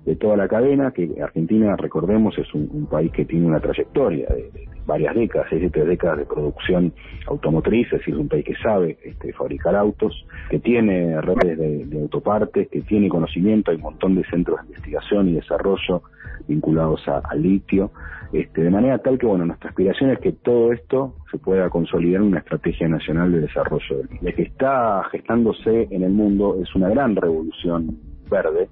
de 0.07 0.15
toda 0.15 0.37
la 0.37 0.47
cadena, 0.47 0.91
que 0.91 1.21
Argentina, 1.21 1.75
recordemos, 1.75 2.37
es 2.37 2.53
un, 2.53 2.87
país 2.89 3.11
que 3.11 3.25
tiene 3.25 3.45
una 3.45 3.59
trayectoria 3.59 4.29
de, 4.29 4.49
varias 4.85 5.13
décadas, 5.13 5.47
seis, 5.49 5.59
siete 5.59 5.83
décadas 5.83 6.19
de 6.19 6.25
producción 6.25 6.93
automotriz, 7.27 7.87
es 7.87 7.99
decir, 7.99 8.15
un 8.15 8.29
país 8.29 8.45
que 8.45 8.55
sabe 8.55 8.97
este, 9.03 9.33
fabricar 9.33 9.75
autos, 9.75 10.25
que 10.49 10.59
tiene 10.59 11.19
redes 11.19 11.89
de, 11.89 11.99
autopartes, 11.99 12.69
que 12.69 12.79
tiene 12.83 13.09
conocimiento, 13.09 13.71
hay 13.71 13.75
un 13.75 13.83
montón 13.83 14.15
de 14.15 14.23
centros 14.29 14.61
de 14.61 14.67
investigación 14.67 15.27
y 15.27 15.33
desarrollo 15.33 16.03
vinculados 16.47 17.05
al 17.09 17.41
litio, 17.41 17.91
este, 18.31 18.61
de 18.61 18.69
manera 18.69 18.99
tal 18.99 19.19
que, 19.19 19.25
bueno, 19.25 19.45
nuestra 19.45 19.71
aspiración 19.71 20.11
es 20.11 20.19
que 20.19 20.31
todo 20.31 20.71
esto 20.71 21.15
se 21.29 21.37
pueda 21.37 21.69
consolidar 21.69 22.21
en 22.21 22.29
una 22.29 22.39
estrategia 22.39 22.87
nacional 22.87 23.29
de 23.33 23.41
desarrollo 23.41 23.97
del 23.97 24.07
litio. 24.09 24.35
que 24.35 24.43
está 24.43 25.03
gestándose 25.11 25.89
en 25.91 26.03
el 26.03 26.11
mundo 26.11 26.57
es 26.63 26.73
una 26.75 26.87
gran 26.87 27.13
revolución 27.13 27.97
verde, 28.29 28.69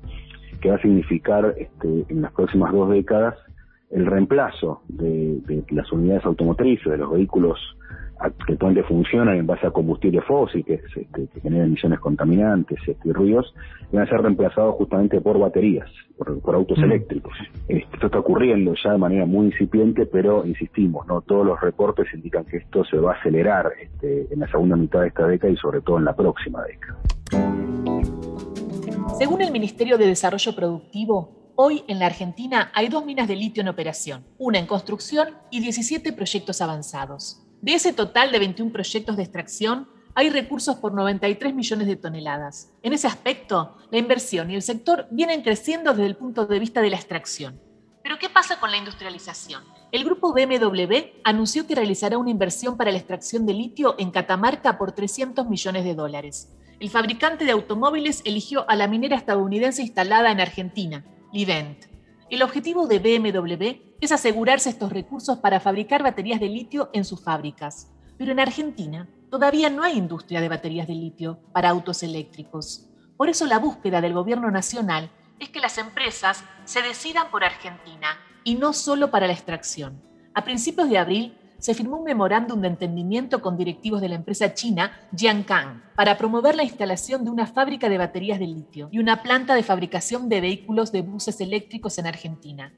que 0.60 0.70
va 0.70 0.76
a 0.76 0.82
significar 0.82 1.54
este, 1.58 2.06
en 2.10 2.22
las 2.22 2.32
próximas 2.32 2.72
dos 2.72 2.90
décadas 2.90 3.36
el 3.92 4.06
reemplazo 4.06 4.82
de, 4.88 5.64
las 5.70 5.92
unidades 5.92 6.26
automotrices, 6.26 6.92
de 6.92 6.98
los 6.98 7.12
vehículos 7.12 7.60
que 8.48 8.54
actualmente 8.54 8.88
funcionan 8.88 9.36
en 9.36 9.46
base 9.46 9.68
a 9.68 9.72
combustible 9.72 10.22
fósil, 10.22 10.64
que, 10.64 10.76
este, 10.76 11.06
que 11.12 11.42
generan 11.42 11.68
emisiones 11.68 12.00
contaminantes 12.00 12.80
este, 12.88 13.10
y 13.10 13.12
ruidos, 13.12 13.54
van 13.92 14.04
a 14.04 14.08
ser 14.08 14.22
reemplazados 14.22 14.76
justamente 14.76 15.20
por 15.20 15.38
baterías, 15.38 15.90
por, 16.18 16.56
autos 16.56 16.78
mm. 16.80 16.84
eléctricos. 16.84 17.34
Esto 17.68 18.06
está 18.06 18.20
ocurriendo 18.20 18.74
ya 18.82 18.94
de 18.94 18.98
manera 18.98 19.26
muy 19.26 19.48
incipiente, 19.48 20.06
pero 20.06 20.46
insistimos, 20.46 21.06
no 21.08 21.22
todos 21.22 21.46
los 21.46 21.60
reportes 21.60 22.08
indican 22.14 22.46
que 22.46 22.58
esto 22.58 22.86
se 22.86 22.98
va 22.98 23.14
a 23.14 23.16
acelerar 23.16 23.72
este, 23.82 24.34
en 24.34 24.40
la 24.40 24.48
segunda 24.48 24.78
mitad 24.78 25.02
de 25.02 25.08
esta 25.08 25.28
década 25.28 25.52
y 25.52 25.58
sobre 25.58 25.82
todo 25.82 25.98
en 25.98 26.06
la 26.06 26.16
próxima 26.16 26.64
década. 26.64 28.25
Según 29.14 29.42
el 29.42 29.52
Ministerio 29.52 29.98
de 29.98 30.08
Desarrollo 30.08 30.54
Productivo, 30.56 31.54
hoy 31.56 31.86
en 31.88 32.00
la 32.00 32.08
Argentina 32.08 32.70
hay 32.74 32.90
dos 32.90 33.06
minas 33.06 33.30
de 33.30 33.38
litio 33.38 33.62
en 33.62 33.70
operación, 33.70 34.26
una 34.38 34.60
en 34.60 34.66
construcción 34.66 35.38
y 35.52 35.62
17 35.62 36.12
proyectos 36.12 36.60
avanzados. 36.60 37.42
De 37.62 37.76
ese 37.76 37.94
total 37.94 38.34
de 38.34 38.40
21 38.40 38.74
proyectos 38.74 39.16
de 39.16 39.24
extracción, 39.24 39.88
hay 40.16 40.30
recursos 40.30 40.76
por 40.78 40.94
93 40.94 41.56
millones 41.56 41.88
de 41.88 41.96
toneladas. 41.96 42.74
En 42.84 42.92
ese 42.92 43.08
aspecto, 43.08 43.78
la 43.90 44.00
inversión 44.00 44.52
y 44.52 44.56
el 44.56 44.62
sector 44.62 45.08
vienen 45.12 45.44
creciendo 45.44 45.92
desde 45.92 46.08
el 46.08 46.18
punto 46.18 46.46
de 46.46 46.60
vista 46.60 46.82
de 46.82 46.90
la 46.90 46.98
extracción. 46.98 47.62
Pero 48.04 48.20
¿qué 48.20 48.30
pasa 48.30 48.60
con 48.60 48.70
la 48.70 48.78
industrialización? 48.78 49.64
El 49.94 50.04
grupo 50.04 50.34
BMW 50.34 51.22
anunció 51.24 51.66
que 51.66 51.76
realizará 51.76 52.18
una 52.18 52.32
inversión 52.32 52.76
para 52.76 52.92
la 52.92 52.98
extracción 52.98 53.46
de 53.46 53.54
litio 53.54 53.96
en 53.98 54.12
Catamarca 54.12 54.78
por 54.78 54.92
300 54.92 55.48
millones 55.48 55.86
de 55.86 55.96
dólares 55.96 56.50
el 56.79 56.89
fabricante 56.89 57.46
de 57.46 57.51
automóviles 57.51 58.22
eligió 58.25 58.70
a 58.70 58.75
la 58.75 58.88
minera 58.88 59.15
estadounidense 59.15 59.82
instalada 59.82 60.32
en 60.32 60.41
Argentina, 60.41 61.05
Livent. 61.32 61.86
El 62.29 62.44
objetivo 62.44 62.88
de 62.88 63.00
BMW 63.00 63.96
es 64.01 64.12
asegurarse 64.12 64.70
estos 64.70 64.91
recursos 64.91 65.38
para 65.39 65.60
fabricar 65.60 66.03
baterías 66.03 66.39
de 66.39 66.50
litio 66.50 66.89
en 66.94 67.05
sus 67.05 67.24
fábricas. 67.24 67.91
Pero 68.17 68.32
en 68.32 68.39
Argentina 68.39 69.08
todavía 69.29 69.70
no 69.70 69.84
hay 69.84 69.98
industria 69.98 70.41
de 70.41 70.50
baterías 70.50 70.88
de 70.88 70.96
litio 70.96 71.39
para 71.53 71.70
autos 71.70 72.03
eléctricos. 72.03 72.88
Por 73.15 73.29
eso 73.29 73.46
la 73.46 73.60
búsqueda 73.60 74.01
del 74.01 74.13
gobierno 74.13 74.51
nacional 74.51 75.10
es 75.39 75.50
que 75.50 75.60
las 75.60 75.77
empresas 75.77 76.44
se 76.65 76.82
decidan 76.82 77.29
por 77.32 77.44
Argentina 77.44 78.17
y 78.44 78.55
no 78.55 78.74
solo 78.74 79.12
para 79.12 79.27
la 79.27 79.34
extracción. 79.34 80.01
A 80.34 80.44
principios 80.44 80.89
de 80.89 80.98
abril 80.98 81.38
se 81.60 81.74
firmó 81.74 81.98
un 81.98 82.04
memorándum 82.04 82.62
de 82.62 82.68
entendimiento 82.68 83.42
con 83.42 83.58
directivos 83.58 84.02
de 84.02 84.10
la 84.10 84.16
empresa 84.16 84.54
china 84.54 84.92
Jiankang 85.16 85.82
para 85.96 86.18
promover 86.18 86.56
la 86.56 86.64
instalación 86.64 87.24
de 87.24 87.32
una 87.32 87.48
fábrica 87.48 87.90
de 87.90 87.98
baterías 87.98 88.40
de 88.40 88.48
litio 88.48 88.90
y 88.92 89.00
una 89.00 89.24
planta 89.24 89.56
de 89.56 89.64
fabricación 89.64 90.30
de 90.30 90.42
vehículos 90.42 90.92
de 90.92 91.02
buses 91.02 91.40
eléctricos 91.42 91.98
en 91.98 92.08
Argentina. 92.08 92.72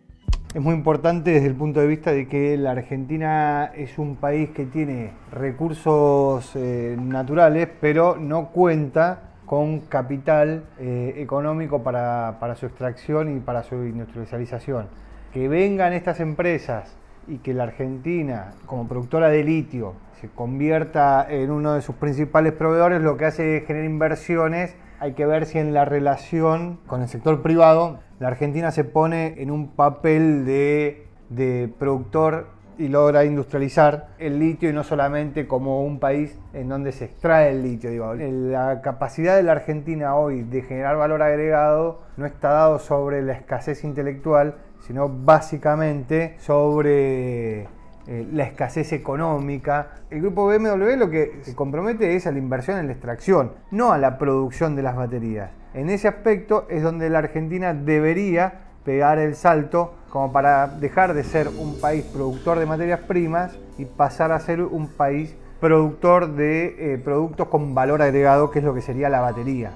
Es 0.53 0.61
muy 0.61 0.73
importante 0.73 1.31
desde 1.31 1.47
el 1.47 1.55
punto 1.55 1.81
de 1.81 1.87
vista 1.87 2.11
de 2.11 2.27
que 2.27 2.57
la 2.57 2.71
Argentina 2.71 3.65
es 3.75 3.97
un 3.99 4.15
país 4.15 4.49
que 4.51 4.65
tiene 4.65 5.11
recursos 5.31 6.51
eh, 6.55 6.95
naturales, 6.97 7.67
pero 7.81 8.15
no 8.15 8.49
cuenta 8.49 9.33
con 9.45 9.81
capital 9.81 10.63
eh, 10.79 11.15
económico 11.17 11.83
para 11.83 12.55
su 12.55 12.65
extracción 12.65 13.37
y 13.37 13.39
para 13.39 13.63
su 13.63 13.75
industrialización. 13.75 14.87
Que 15.33 15.47
vengan 15.47 15.93
estas 15.93 16.19
empresas 16.21 16.95
y 17.27 17.39
que 17.39 17.53
la 17.53 17.63
Argentina, 17.63 18.53
como 18.65 18.87
productora 18.87 19.29
de 19.29 19.43
litio, 19.43 19.93
se 20.21 20.29
convierta 20.29 21.25
en 21.29 21.51
uno 21.51 21.73
de 21.73 21.81
sus 21.81 21.95
principales 21.95 22.53
proveedores, 22.53 23.01
lo 23.01 23.17
que 23.17 23.25
hace 23.25 23.57
es 23.57 23.65
generar 23.65 23.89
inversiones. 23.89 24.75
Hay 24.99 25.13
que 25.13 25.25
ver 25.25 25.45
si 25.45 25.59
en 25.59 25.73
la 25.73 25.85
relación 25.85 26.79
con 26.87 27.01
el 27.01 27.07
sector 27.07 27.41
privado 27.41 27.99
la 28.19 28.29
Argentina 28.29 28.71
se 28.71 28.83
pone 28.83 29.41
en 29.41 29.51
un 29.51 29.67
papel 29.67 30.45
de, 30.45 31.05
de 31.29 31.71
productor 31.77 32.47
y 32.79 32.89
logra 32.89 33.25
industrializar 33.25 34.09
el 34.19 34.39
litio 34.39 34.69
y 34.69 34.73
no 34.73 34.83
solamente 34.83 35.47
como 35.47 35.83
un 35.83 35.99
país 35.99 36.37
en 36.53 36.69
donde 36.69 36.91
se 36.91 37.05
extrae 37.05 37.51
el 37.51 37.63
litio. 37.63 37.89
Digo. 37.89 38.13
La 38.15 38.81
capacidad 38.81 39.35
de 39.35 39.43
la 39.43 39.53
Argentina 39.53 40.15
hoy 40.15 40.43
de 40.43 40.61
generar 40.61 40.97
valor 40.97 41.21
agregado 41.21 42.01
no 42.17 42.25
está 42.25 42.49
dado 42.49 42.79
sobre 42.79 43.21
la 43.21 43.33
escasez 43.33 43.83
intelectual, 43.83 44.55
sino 44.81 45.09
básicamente 45.09 46.35
sobre 46.39 47.61
eh, 48.07 48.25
la 48.31 48.43
escasez 48.43 48.93
económica. 48.93 49.89
El 50.09 50.21
grupo 50.21 50.47
BMW 50.47 50.95
lo 50.95 51.09
que 51.09 51.39
se 51.41 51.53
compromete 51.55 52.15
es 52.15 52.25
a 52.25 52.31
la 52.31 52.37
inversión 52.37 52.77
en 52.77 52.87
la 52.87 52.93
extracción, 52.93 53.51
no 53.71 53.91
a 53.91 53.97
la 53.97 54.17
producción 54.17 54.75
de 54.75 54.83
las 54.83 54.95
baterías. 54.95 55.51
En 55.73 55.89
ese 55.89 56.07
aspecto 56.07 56.65
es 56.69 56.83
donde 56.83 57.09
la 57.09 57.19
Argentina 57.19 57.73
debería 57.73 58.61
pegar 58.85 59.19
el 59.19 59.35
salto 59.35 59.93
como 60.09 60.31
para 60.31 60.67
dejar 60.67 61.13
de 61.13 61.25
ser 61.25 61.49
un 61.49 61.81
país 61.81 62.05
productor 62.05 62.57
de 62.59 62.65
materias 62.65 63.01
primas 63.01 63.57
y 63.77 63.83
pasar 63.83 64.31
a 64.31 64.39
ser 64.39 64.61
un 64.61 64.87
país 64.87 65.35
productor 65.59 66.35
de 66.35 66.93
eh, 66.93 66.97
productos 66.97 67.49
con 67.49 67.75
valor 67.75 68.01
agregado, 68.01 68.51
que 68.51 68.59
es 68.59 68.65
lo 68.65 68.73
que 68.73 68.81
sería 68.81 69.09
la 69.09 69.19
batería. 69.19 69.71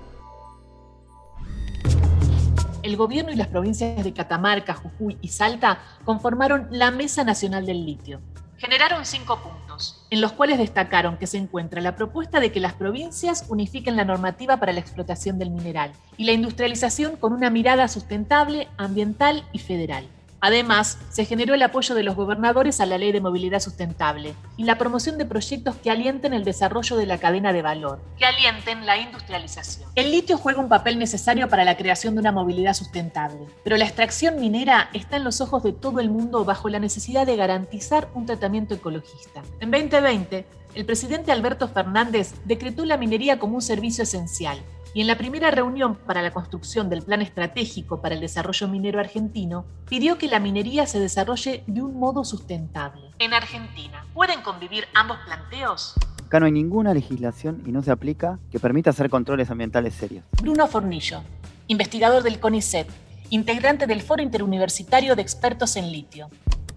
El 2.84 2.98
gobierno 2.98 3.32
y 3.32 3.36
las 3.36 3.48
provincias 3.48 4.04
de 4.04 4.14
Catamarca, 4.14 4.74
Jujuy 4.74 5.18
y 5.22 5.28
Salta 5.28 5.80
conformaron 6.04 6.68
la 6.72 6.90
Mesa 6.90 7.24
Nacional 7.24 7.66
del 7.66 7.86
Litio. 7.86 8.22
Generaron 8.58 9.06
cinco 9.06 9.40
puntos, 9.42 10.06
en 10.10 10.22
los 10.22 10.34
cuales 10.34 10.58
destacaron 10.58 11.18
que 11.18 11.28
se 11.28 11.38
encuentra 11.38 11.82
la 11.82 11.96
propuesta 11.96 12.40
de 12.40 12.52
que 12.52 12.60
las 12.60 12.74
provincias 12.74 13.46
unifiquen 13.50 13.96
la 13.96 14.06
normativa 14.06 14.58
para 14.58 14.74
la 14.74 14.80
explotación 14.80 15.38
del 15.38 15.52
mineral 15.52 15.92
y 16.18 16.26
la 16.26 16.34
industrialización 16.34 17.18
con 17.18 17.34
una 17.34 17.50
mirada 17.50 17.88
sustentable, 17.88 18.68
ambiental 18.78 19.44
y 19.52 19.60
federal. 19.60 20.08
Además, 20.42 20.98
se 21.12 21.24
generó 21.26 21.54
el 21.54 21.62
apoyo 21.62 21.94
de 21.94 22.02
los 22.02 22.16
gobernadores 22.16 22.82
a 22.82 22.88
la 22.88 22.98
ley 22.98 23.12
de 23.12 23.22
movilidad 23.22 23.60
sustentable 23.60 24.34
y 24.58 24.64
la 24.64 24.80
promoción 24.80 25.20
de 25.20 25.26
proyectos 25.26 25.76
que 25.76 25.92
alienten 25.92 26.34
el 26.34 26.44
desarrollo 26.44 26.98
de 26.98 27.06
la 27.06 27.20
cadena 27.20 27.54
de 27.54 27.62
valor, 27.62 28.02
que 28.18 28.26
alienten 28.26 28.88
la 28.88 28.98
industrialización. 28.98 29.88
El 29.94 30.10
litio 30.10 30.40
juega 30.40 30.60
un 30.60 30.68
papel 30.68 30.98
necesario 30.98 31.48
para 31.48 31.64
la 31.64 31.78
creación 31.78 32.16
de 32.16 32.22
una 32.22 32.32
movilidad 32.32 32.74
sustentable, 32.74 33.46
pero 33.64 33.78
la 33.78 33.86
extracción 33.86 34.40
minera 34.40 34.90
está 34.94 35.18
en 35.18 35.24
los 35.24 35.42
ojos 35.42 35.62
de 35.62 35.74
todo 35.74 36.00
el 36.00 36.10
mundo 36.10 36.44
bajo 36.44 36.70
la 36.70 36.80
necesidad 36.80 37.28
de 37.28 37.36
garantizar 37.36 38.10
un 38.16 38.26
tratamiento 38.26 38.74
ecologista. 38.74 39.44
En 39.60 39.70
2020, 39.70 40.48
el 40.74 40.86
presidente 40.86 41.32
Alberto 41.32 41.68
Fernández 41.68 42.34
decretó 42.46 42.86
la 42.86 42.98
minería 42.98 43.38
como 43.38 43.56
un 43.56 43.62
servicio 43.62 44.04
esencial 44.04 44.58
y 44.94 45.02
en 45.02 45.08
la 45.08 45.18
primera 45.18 45.52
reunión 45.52 45.96
para 45.96 46.22
la 46.22 46.32
construcción 46.32 46.90
del 46.90 47.02
Plan 47.02 47.22
Estratégico 47.22 48.02
para 48.02 48.16
el 48.16 48.22
Desarrollo 48.22 48.68
Minero 48.68 49.00
Argentino, 49.00 49.66
pidió 49.88 50.18
que 50.18 50.28
la 50.28 50.40
minería 50.40 50.86
se 50.86 51.00
desarrolle 51.00 51.64
de 51.68 51.82
un 51.82 51.98
modo 51.98 52.26
sustentable. 52.26 53.12
En 53.20 53.34
Argentina, 53.34 54.06
¿pueden 54.14 54.42
convivir 54.42 54.86
ambos 54.94 55.18
planteos? 55.26 55.96
Acá 56.26 56.40
no 56.40 56.46
hay 56.46 56.52
ninguna 56.52 56.94
legislación 56.94 57.62
y 57.66 57.72
no 57.72 57.82
se 57.82 57.92
aplica 57.92 58.40
que 58.52 58.60
permita 58.60 58.90
hacer 58.90 59.10
controles 59.10 59.50
ambientales 59.50 59.94
serios. 59.94 60.26
Bruno 60.42 60.68
Fornillo, 60.68 61.22
investigador 61.68 62.24
del 62.24 62.40
CONICET, 62.40 62.88
integrante 63.30 63.88
del 63.88 64.02
Foro 64.02 64.22
Interuniversitario 64.22 65.16
de 65.16 65.22
Expertos 65.22 65.76
en 65.78 65.92
Litio. 65.92 66.30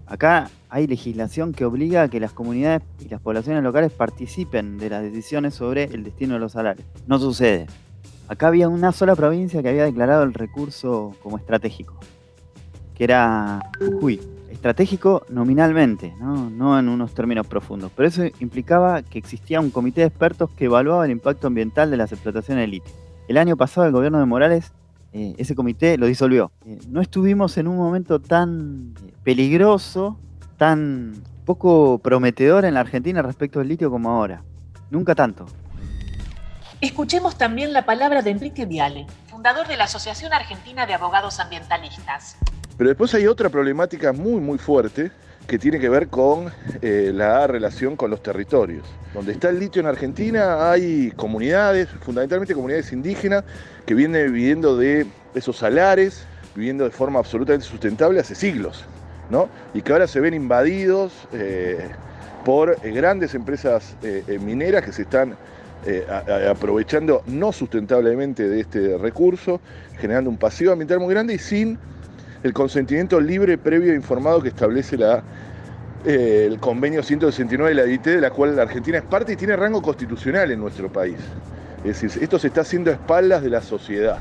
Acá 0.07 0.51
hay 0.69 0.87
legislación 0.87 1.53
que 1.53 1.65
obliga 1.65 2.03
a 2.03 2.09
que 2.09 2.21
las 2.21 2.33
comunidades 2.33 2.83
y 3.01 3.09
las 3.09 3.21
poblaciones 3.21 3.63
locales 3.63 3.91
participen 3.91 4.77
de 4.77 4.91
las 4.91 5.03
decisiones 5.03 5.55
sobre 5.55 5.85
el 5.85 6.05
destino 6.05 6.35
de 6.35 6.41
los 6.41 6.53
salarios. 6.53 6.87
No 7.07 7.19
sucede. 7.19 7.67
Acá 8.29 8.49
había 8.49 8.69
una 8.69 8.93
sola 8.93 9.15
provincia 9.15 9.63
que 9.63 9.69
había 9.69 9.85
declarado 9.85 10.23
el 10.23 10.33
recurso 10.33 11.15
como 11.23 11.37
estratégico, 11.37 11.95
que 12.95 13.05
era 13.05 13.61
Jujuy. 13.79 14.21
Estratégico 14.51 15.27
nominalmente, 15.29 16.15
¿no? 16.19 16.79
en 16.79 16.89
unos 16.89 17.13
términos 17.13 17.47
profundos. 17.47 17.93
Pero 17.95 18.09
eso 18.09 18.23
implicaba 18.41 19.03
que 19.03 19.19
existía 19.19 19.61
un 19.61 19.71
comité 19.71 20.01
de 20.01 20.07
expertos 20.07 20.49
que 20.57 20.67
evaluaba 20.67 21.05
el 21.05 21.11
impacto 21.11 21.49
ambiental 21.49 21.91
de 21.91 21.99
las 21.99 22.13
explotaciones 22.13 22.63
de 22.63 22.69
litio. 22.69 22.95
El 23.29 23.37
año 23.37 23.57
pasado 23.57 23.87
el 23.87 23.93
gobierno 23.93 24.19
de 24.21 24.25
Morales 24.25 24.73
eh, 25.17 25.37
ese 25.39 25.55
comité 25.55 25.97
lo 25.97 26.07
disolvió. 26.07 26.51
Eh, 26.67 26.79
no 26.89 27.01
estuvimos 27.01 27.57
en 27.57 27.69
un 27.69 27.77
momento 27.77 28.21
tan 28.21 28.95
eh, 29.07 29.13
peligroso, 29.23 30.19
tan 30.57 31.23
poco 31.45 32.01
prometedor 32.01 32.65
en 32.65 32.75
la 32.75 32.81
Argentina 32.81 33.23
respecto 33.23 33.61
al 33.61 33.69
litio 33.69 33.91
como 33.91 34.11
ahora. 34.11 34.43
Nunca 34.91 35.15
tanto. 35.15 35.47
Escuchemos 36.85 37.39
también 37.39 37.73
la 37.73 37.87
palabra 37.87 38.21
de 38.21 38.29
Enrique 38.29 38.67
Viale, 38.67 39.07
fundador 39.31 39.67
de 39.67 39.79
la 39.79 39.85
Asociación 39.85 40.35
Argentina 40.35 40.85
de 40.85 40.93
Abogados 40.93 41.41
Ambientalistas. 41.41 42.37
Pero 42.77 42.89
después 42.89 43.15
hay 43.15 43.27
otra 43.27 43.49
problemática 43.49 44.13
muy, 44.13 44.39
muy 44.39 44.59
fuerte 44.59 45.11
que 45.47 45.59
tiene 45.59 45.81
que 45.81 45.89
ver 45.89 46.09
con 46.09 46.53
eh, 46.83 47.11
la 47.15 47.47
relación 47.47 47.97
con 47.97 48.11
los 48.11 48.23
territorios. 48.23 48.87
Donde 49.15 49.33
está 49.33 49.49
el 49.49 49.61
litio 49.61 49.81
en 49.81 49.87
Argentina 49.87 50.71
hay 50.71 51.11
comunidades, 51.13 51.89
fundamentalmente 52.03 52.53
comunidades 52.55 52.93
indígenas, 52.93 53.45
que 53.87 53.95
vienen 53.95 54.31
viviendo 54.31 54.77
de 54.77 55.07
esos 55.35 55.57
salares, 55.57 56.27
viviendo 56.55 56.85
de 56.85 56.91
forma 56.91 57.19
absolutamente 57.19 57.65
sustentable 57.65 58.21
hace 58.21 58.35
siglos, 58.35 58.85
¿no? 59.31 59.49
Y 59.73 59.81
que 59.81 59.91
ahora 59.91 60.07
se 60.07 60.21
ven 60.21 60.35
invadidos 60.35 61.15
eh, 61.33 61.89
por 62.45 62.77
eh, 62.83 62.91
grandes 62.91 63.35
empresas 63.35 63.97
mineras 64.39 64.85
que 64.85 64.93
se 64.93 65.01
están 65.01 65.35
eh, 65.87 66.07
aprovechando 66.49 67.23
no 67.27 67.53
sustentablemente 67.53 68.49
de 68.49 68.61
este 68.61 68.99
recurso, 68.99 69.61
generando 69.99 70.31
un 70.31 70.37
pasivo 70.37 70.73
ambiental 70.73 71.01
muy 71.01 71.13
grande 71.13 71.35
y 71.35 71.39
sin 71.39 71.79
el 72.43 72.53
consentimiento 72.53 73.21
libre, 73.21 73.57
previo 73.59 73.93
e 73.93 73.97
informado 73.97 74.43
que 74.43 74.49
establece 74.49 74.97
la, 74.99 75.23
eh, 76.05 76.47
el 76.47 76.61
convenio 76.61 77.03
169 77.03 77.75
de 77.75 77.75
la 77.75 77.85
DIT, 77.85 78.05
de 78.05 78.21
la 78.21 78.31
cual 78.31 78.55
la 78.55 78.63
Argentina 78.63 78.99
es 78.99 79.05
parte 79.05 79.33
y 79.33 79.37
tiene 79.37 79.57
rango 79.57 79.81
constitucional 79.81 80.51
en 80.51 80.61
nuestro 80.61 80.93
país. 80.93 81.17
Es 81.85 82.03
decir, 82.03 82.23
esto 82.23 82.39
se 82.39 82.49
está 82.49 82.61
haciendo 82.61 82.91
a 82.91 82.95
espaldas 82.95 83.43
de 83.43 83.51
la 83.51 83.63
sociedad. 83.63 84.19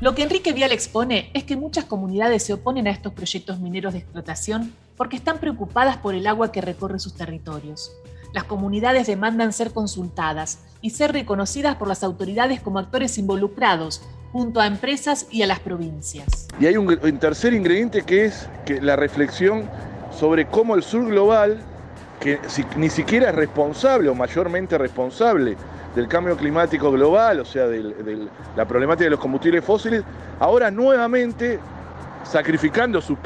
Lo 0.00 0.14
que 0.14 0.22
Enrique 0.22 0.52
Vial 0.52 0.72
expone 0.72 1.30
es 1.34 1.44
que 1.44 1.56
muchas 1.56 1.84
comunidades 1.84 2.44
se 2.44 2.52
oponen 2.52 2.86
a 2.86 2.90
estos 2.90 3.12
proyectos 3.12 3.58
mineros 3.58 3.92
de 3.92 3.98
explotación 3.98 4.72
porque 4.96 5.16
están 5.16 5.38
preocupadas 5.38 5.96
por 5.96 6.14
el 6.14 6.26
agua 6.26 6.52
que 6.52 6.60
recorre 6.60 6.98
sus 6.98 7.14
territorios. 7.14 7.92
Las 8.32 8.44
comunidades 8.44 9.06
demandan 9.06 9.52
ser 9.52 9.72
consultadas 9.72 10.58
y 10.80 10.90
ser 10.90 11.12
reconocidas 11.12 11.76
por 11.76 11.88
las 11.88 12.04
autoridades 12.04 12.60
como 12.60 12.78
actores 12.78 13.18
involucrados, 13.18 14.02
junto 14.32 14.60
a 14.60 14.66
empresas 14.66 15.26
y 15.30 15.42
a 15.42 15.46
las 15.46 15.60
provincias. 15.60 16.48
Y 16.60 16.66
hay 16.66 16.76
un, 16.76 17.18
tercer 17.18 17.54
ingrediente 17.54 18.02
que 18.02 18.26
es 18.26 18.48
que 18.66 18.80
la 18.80 18.96
reflexión 18.96 19.64
sobre 20.10 20.46
cómo 20.46 20.74
el 20.74 20.82
sur 20.82 21.06
global, 21.06 21.58
que 22.20 22.38
ni 22.76 22.90
siquiera 22.90 23.30
es 23.30 23.34
responsable 23.34 24.08
o 24.08 24.14
mayormente 24.14 24.76
responsable 24.76 25.56
del 25.94 26.08
cambio 26.08 26.36
climático 26.36 26.92
global, 26.92 27.40
o 27.40 27.44
sea, 27.44 27.66
de 27.66 28.28
la 28.54 28.66
problemática 28.66 29.04
de 29.04 29.10
los 29.10 29.20
combustibles 29.20 29.64
fósiles, 29.64 30.02
ahora 30.38 30.70
nuevamente, 30.70 31.58
sacrificando 32.24 33.00
sus, 33.00 33.18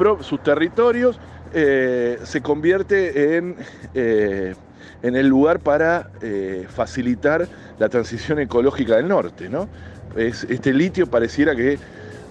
territorios, 0.42 1.18
eh, 1.52 2.20
se 2.22 2.40
convierte 2.40 3.36
en... 3.36 3.56
Eh, 3.94 4.54
en 5.02 5.16
el 5.16 5.26
lugar 5.26 5.60
para 5.60 6.10
eh, 6.20 6.66
facilitar 6.68 7.48
la 7.78 7.88
transición 7.88 8.38
ecológica 8.38 8.96
del 8.96 9.08
norte. 9.08 9.48
¿no? 9.48 9.68
este 10.16 10.74
litio 10.74 11.06
pareciera 11.06 11.56
que 11.56 11.78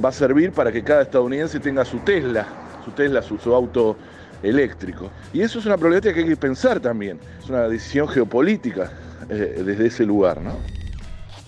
va 0.03 0.09
a 0.09 0.11
servir 0.11 0.51
para 0.51 0.71
que 0.71 0.83
cada 0.83 1.01
estadounidense 1.01 1.59
tenga 1.59 1.85
su 1.85 1.99
Tesla, 1.99 2.45
su 2.85 2.91
Tesla, 2.91 3.21
su, 3.21 3.37
auto 3.53 3.97
eléctrico. 4.43 5.09
Y 5.33 5.41
eso 5.41 5.59
es 5.59 5.65
una 5.65 5.77
problemática 5.77 6.13
que 6.13 6.21
hay 6.21 6.29
que 6.29 6.37
pensar 6.37 6.79
también, 6.79 7.19
es 7.41 7.49
una 7.49 7.67
decisión 7.67 8.07
geopolítica 8.07 8.91
eh, 9.29 9.61
desde 9.65 9.87
ese 9.87 10.05
lugar. 10.05 10.41
¿no? 10.41 10.53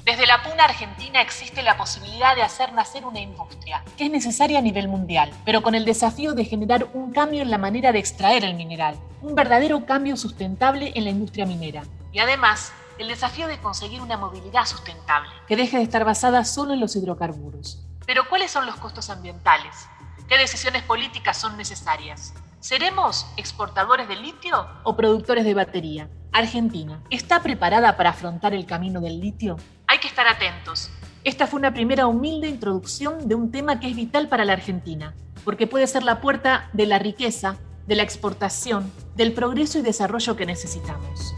Desde 0.06 0.28
la 0.28 0.44
puna 0.44 0.66
argentina 0.66 1.22
existe 1.22 1.64
la 1.64 1.78
posibilidad 1.78 2.36
de 2.36 2.42
hacer 2.42 2.74
nacer 2.74 3.06
una 3.06 3.22
industria, 3.22 3.86
que 3.98 4.06
es 4.06 4.12
necesaria 4.12 4.60
a 4.60 4.62
nivel 4.62 4.90
mundial, 4.90 5.32
pero 5.46 5.64
con 5.64 5.76
el 5.76 5.86
desafío 5.86 6.34
de 6.34 6.44
generar 6.44 6.90
un 6.94 7.14
cambio 7.14 7.42
en 7.42 7.50
la 7.50 7.58
manera 7.58 7.94
de 7.94 8.00
extraer 8.00 8.44
el 8.44 8.56
mineral, 8.56 8.98
un 9.22 9.34
verdadero 9.34 9.86
cambio 9.86 10.18
sustentable 10.18 10.92
en 10.96 11.06
la 11.06 11.10
industria 11.10 11.46
minera. 11.46 11.84
Y 12.12 12.20
además, 12.20 12.74
el 13.00 13.08
desafío 13.08 13.48
de 13.48 13.60
conseguir 13.60 14.02
una 14.02 14.18
movilidad 14.18 14.66
sustentable, 14.66 15.30
que 15.48 15.56
deje 15.56 15.78
de 15.78 15.84
estar 15.84 16.04
basada 16.04 16.44
solo 16.44 16.74
en 16.74 16.82
los 16.82 16.98
hidrocarburos. 16.98 17.82
Pero 18.06 18.28
¿cuáles 18.28 18.52
son 18.52 18.66
los 18.66 18.76
costos 18.76 19.10
ambientales? 19.10 19.88
¿Qué 20.28 20.38
decisiones 20.38 20.84
políticas 20.84 21.38
son 21.38 21.56
necesarias? 21.56 22.34
¿Seremos 22.60 23.26
exportadores 23.38 24.10
de 24.10 24.18
litio 24.18 24.68
o 24.84 24.98
productores 24.98 25.46
de 25.46 25.54
batería? 25.54 26.10
Argentina, 26.34 27.00
¿está 27.10 27.44
preparada 27.44 27.96
para 27.96 28.10
afrontar 28.10 28.54
el 28.54 28.66
camino 28.66 29.00
del 29.00 29.20
litio? 29.20 29.58
Hay 30.04 30.10
que 30.10 30.20
estar 30.20 30.28
atentos. 30.28 30.90
Esta 31.24 31.48
fue 31.48 31.60
una 31.60 31.74
primera 31.74 32.08
humilde 32.08 32.50
introducción 32.50 33.30
de 33.30 33.36
un 33.36 33.54
tema 33.54 33.80
que 33.80 33.88
es 33.88 33.96
vital 33.96 34.28
para 34.28 34.44
la 34.44 34.52
Argentina, 34.52 35.16
porque 35.46 35.66
puede 35.66 35.88
ser 35.88 36.04
la 36.04 36.20
puerta 36.20 36.70
de 36.74 36.86
la 36.88 37.00
riqueza, 37.00 37.56
de 37.88 37.96
la 37.96 38.04
exportación, 38.04 38.92
del 39.16 39.32
progreso 39.32 39.80
y 39.80 39.82
desarrollo 39.82 40.36
que 40.36 40.46
necesitamos. 40.46 41.34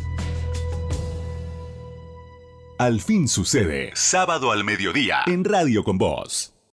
Al 2.79 3.01
fin 3.01 3.27
sucede, 3.27 3.91
sábado 3.93 4.51
al 4.51 4.63
mediodía, 4.63 5.19
en 5.27 5.43
Radio 5.43 5.83
con 5.83 5.99
Voz. 5.99 6.54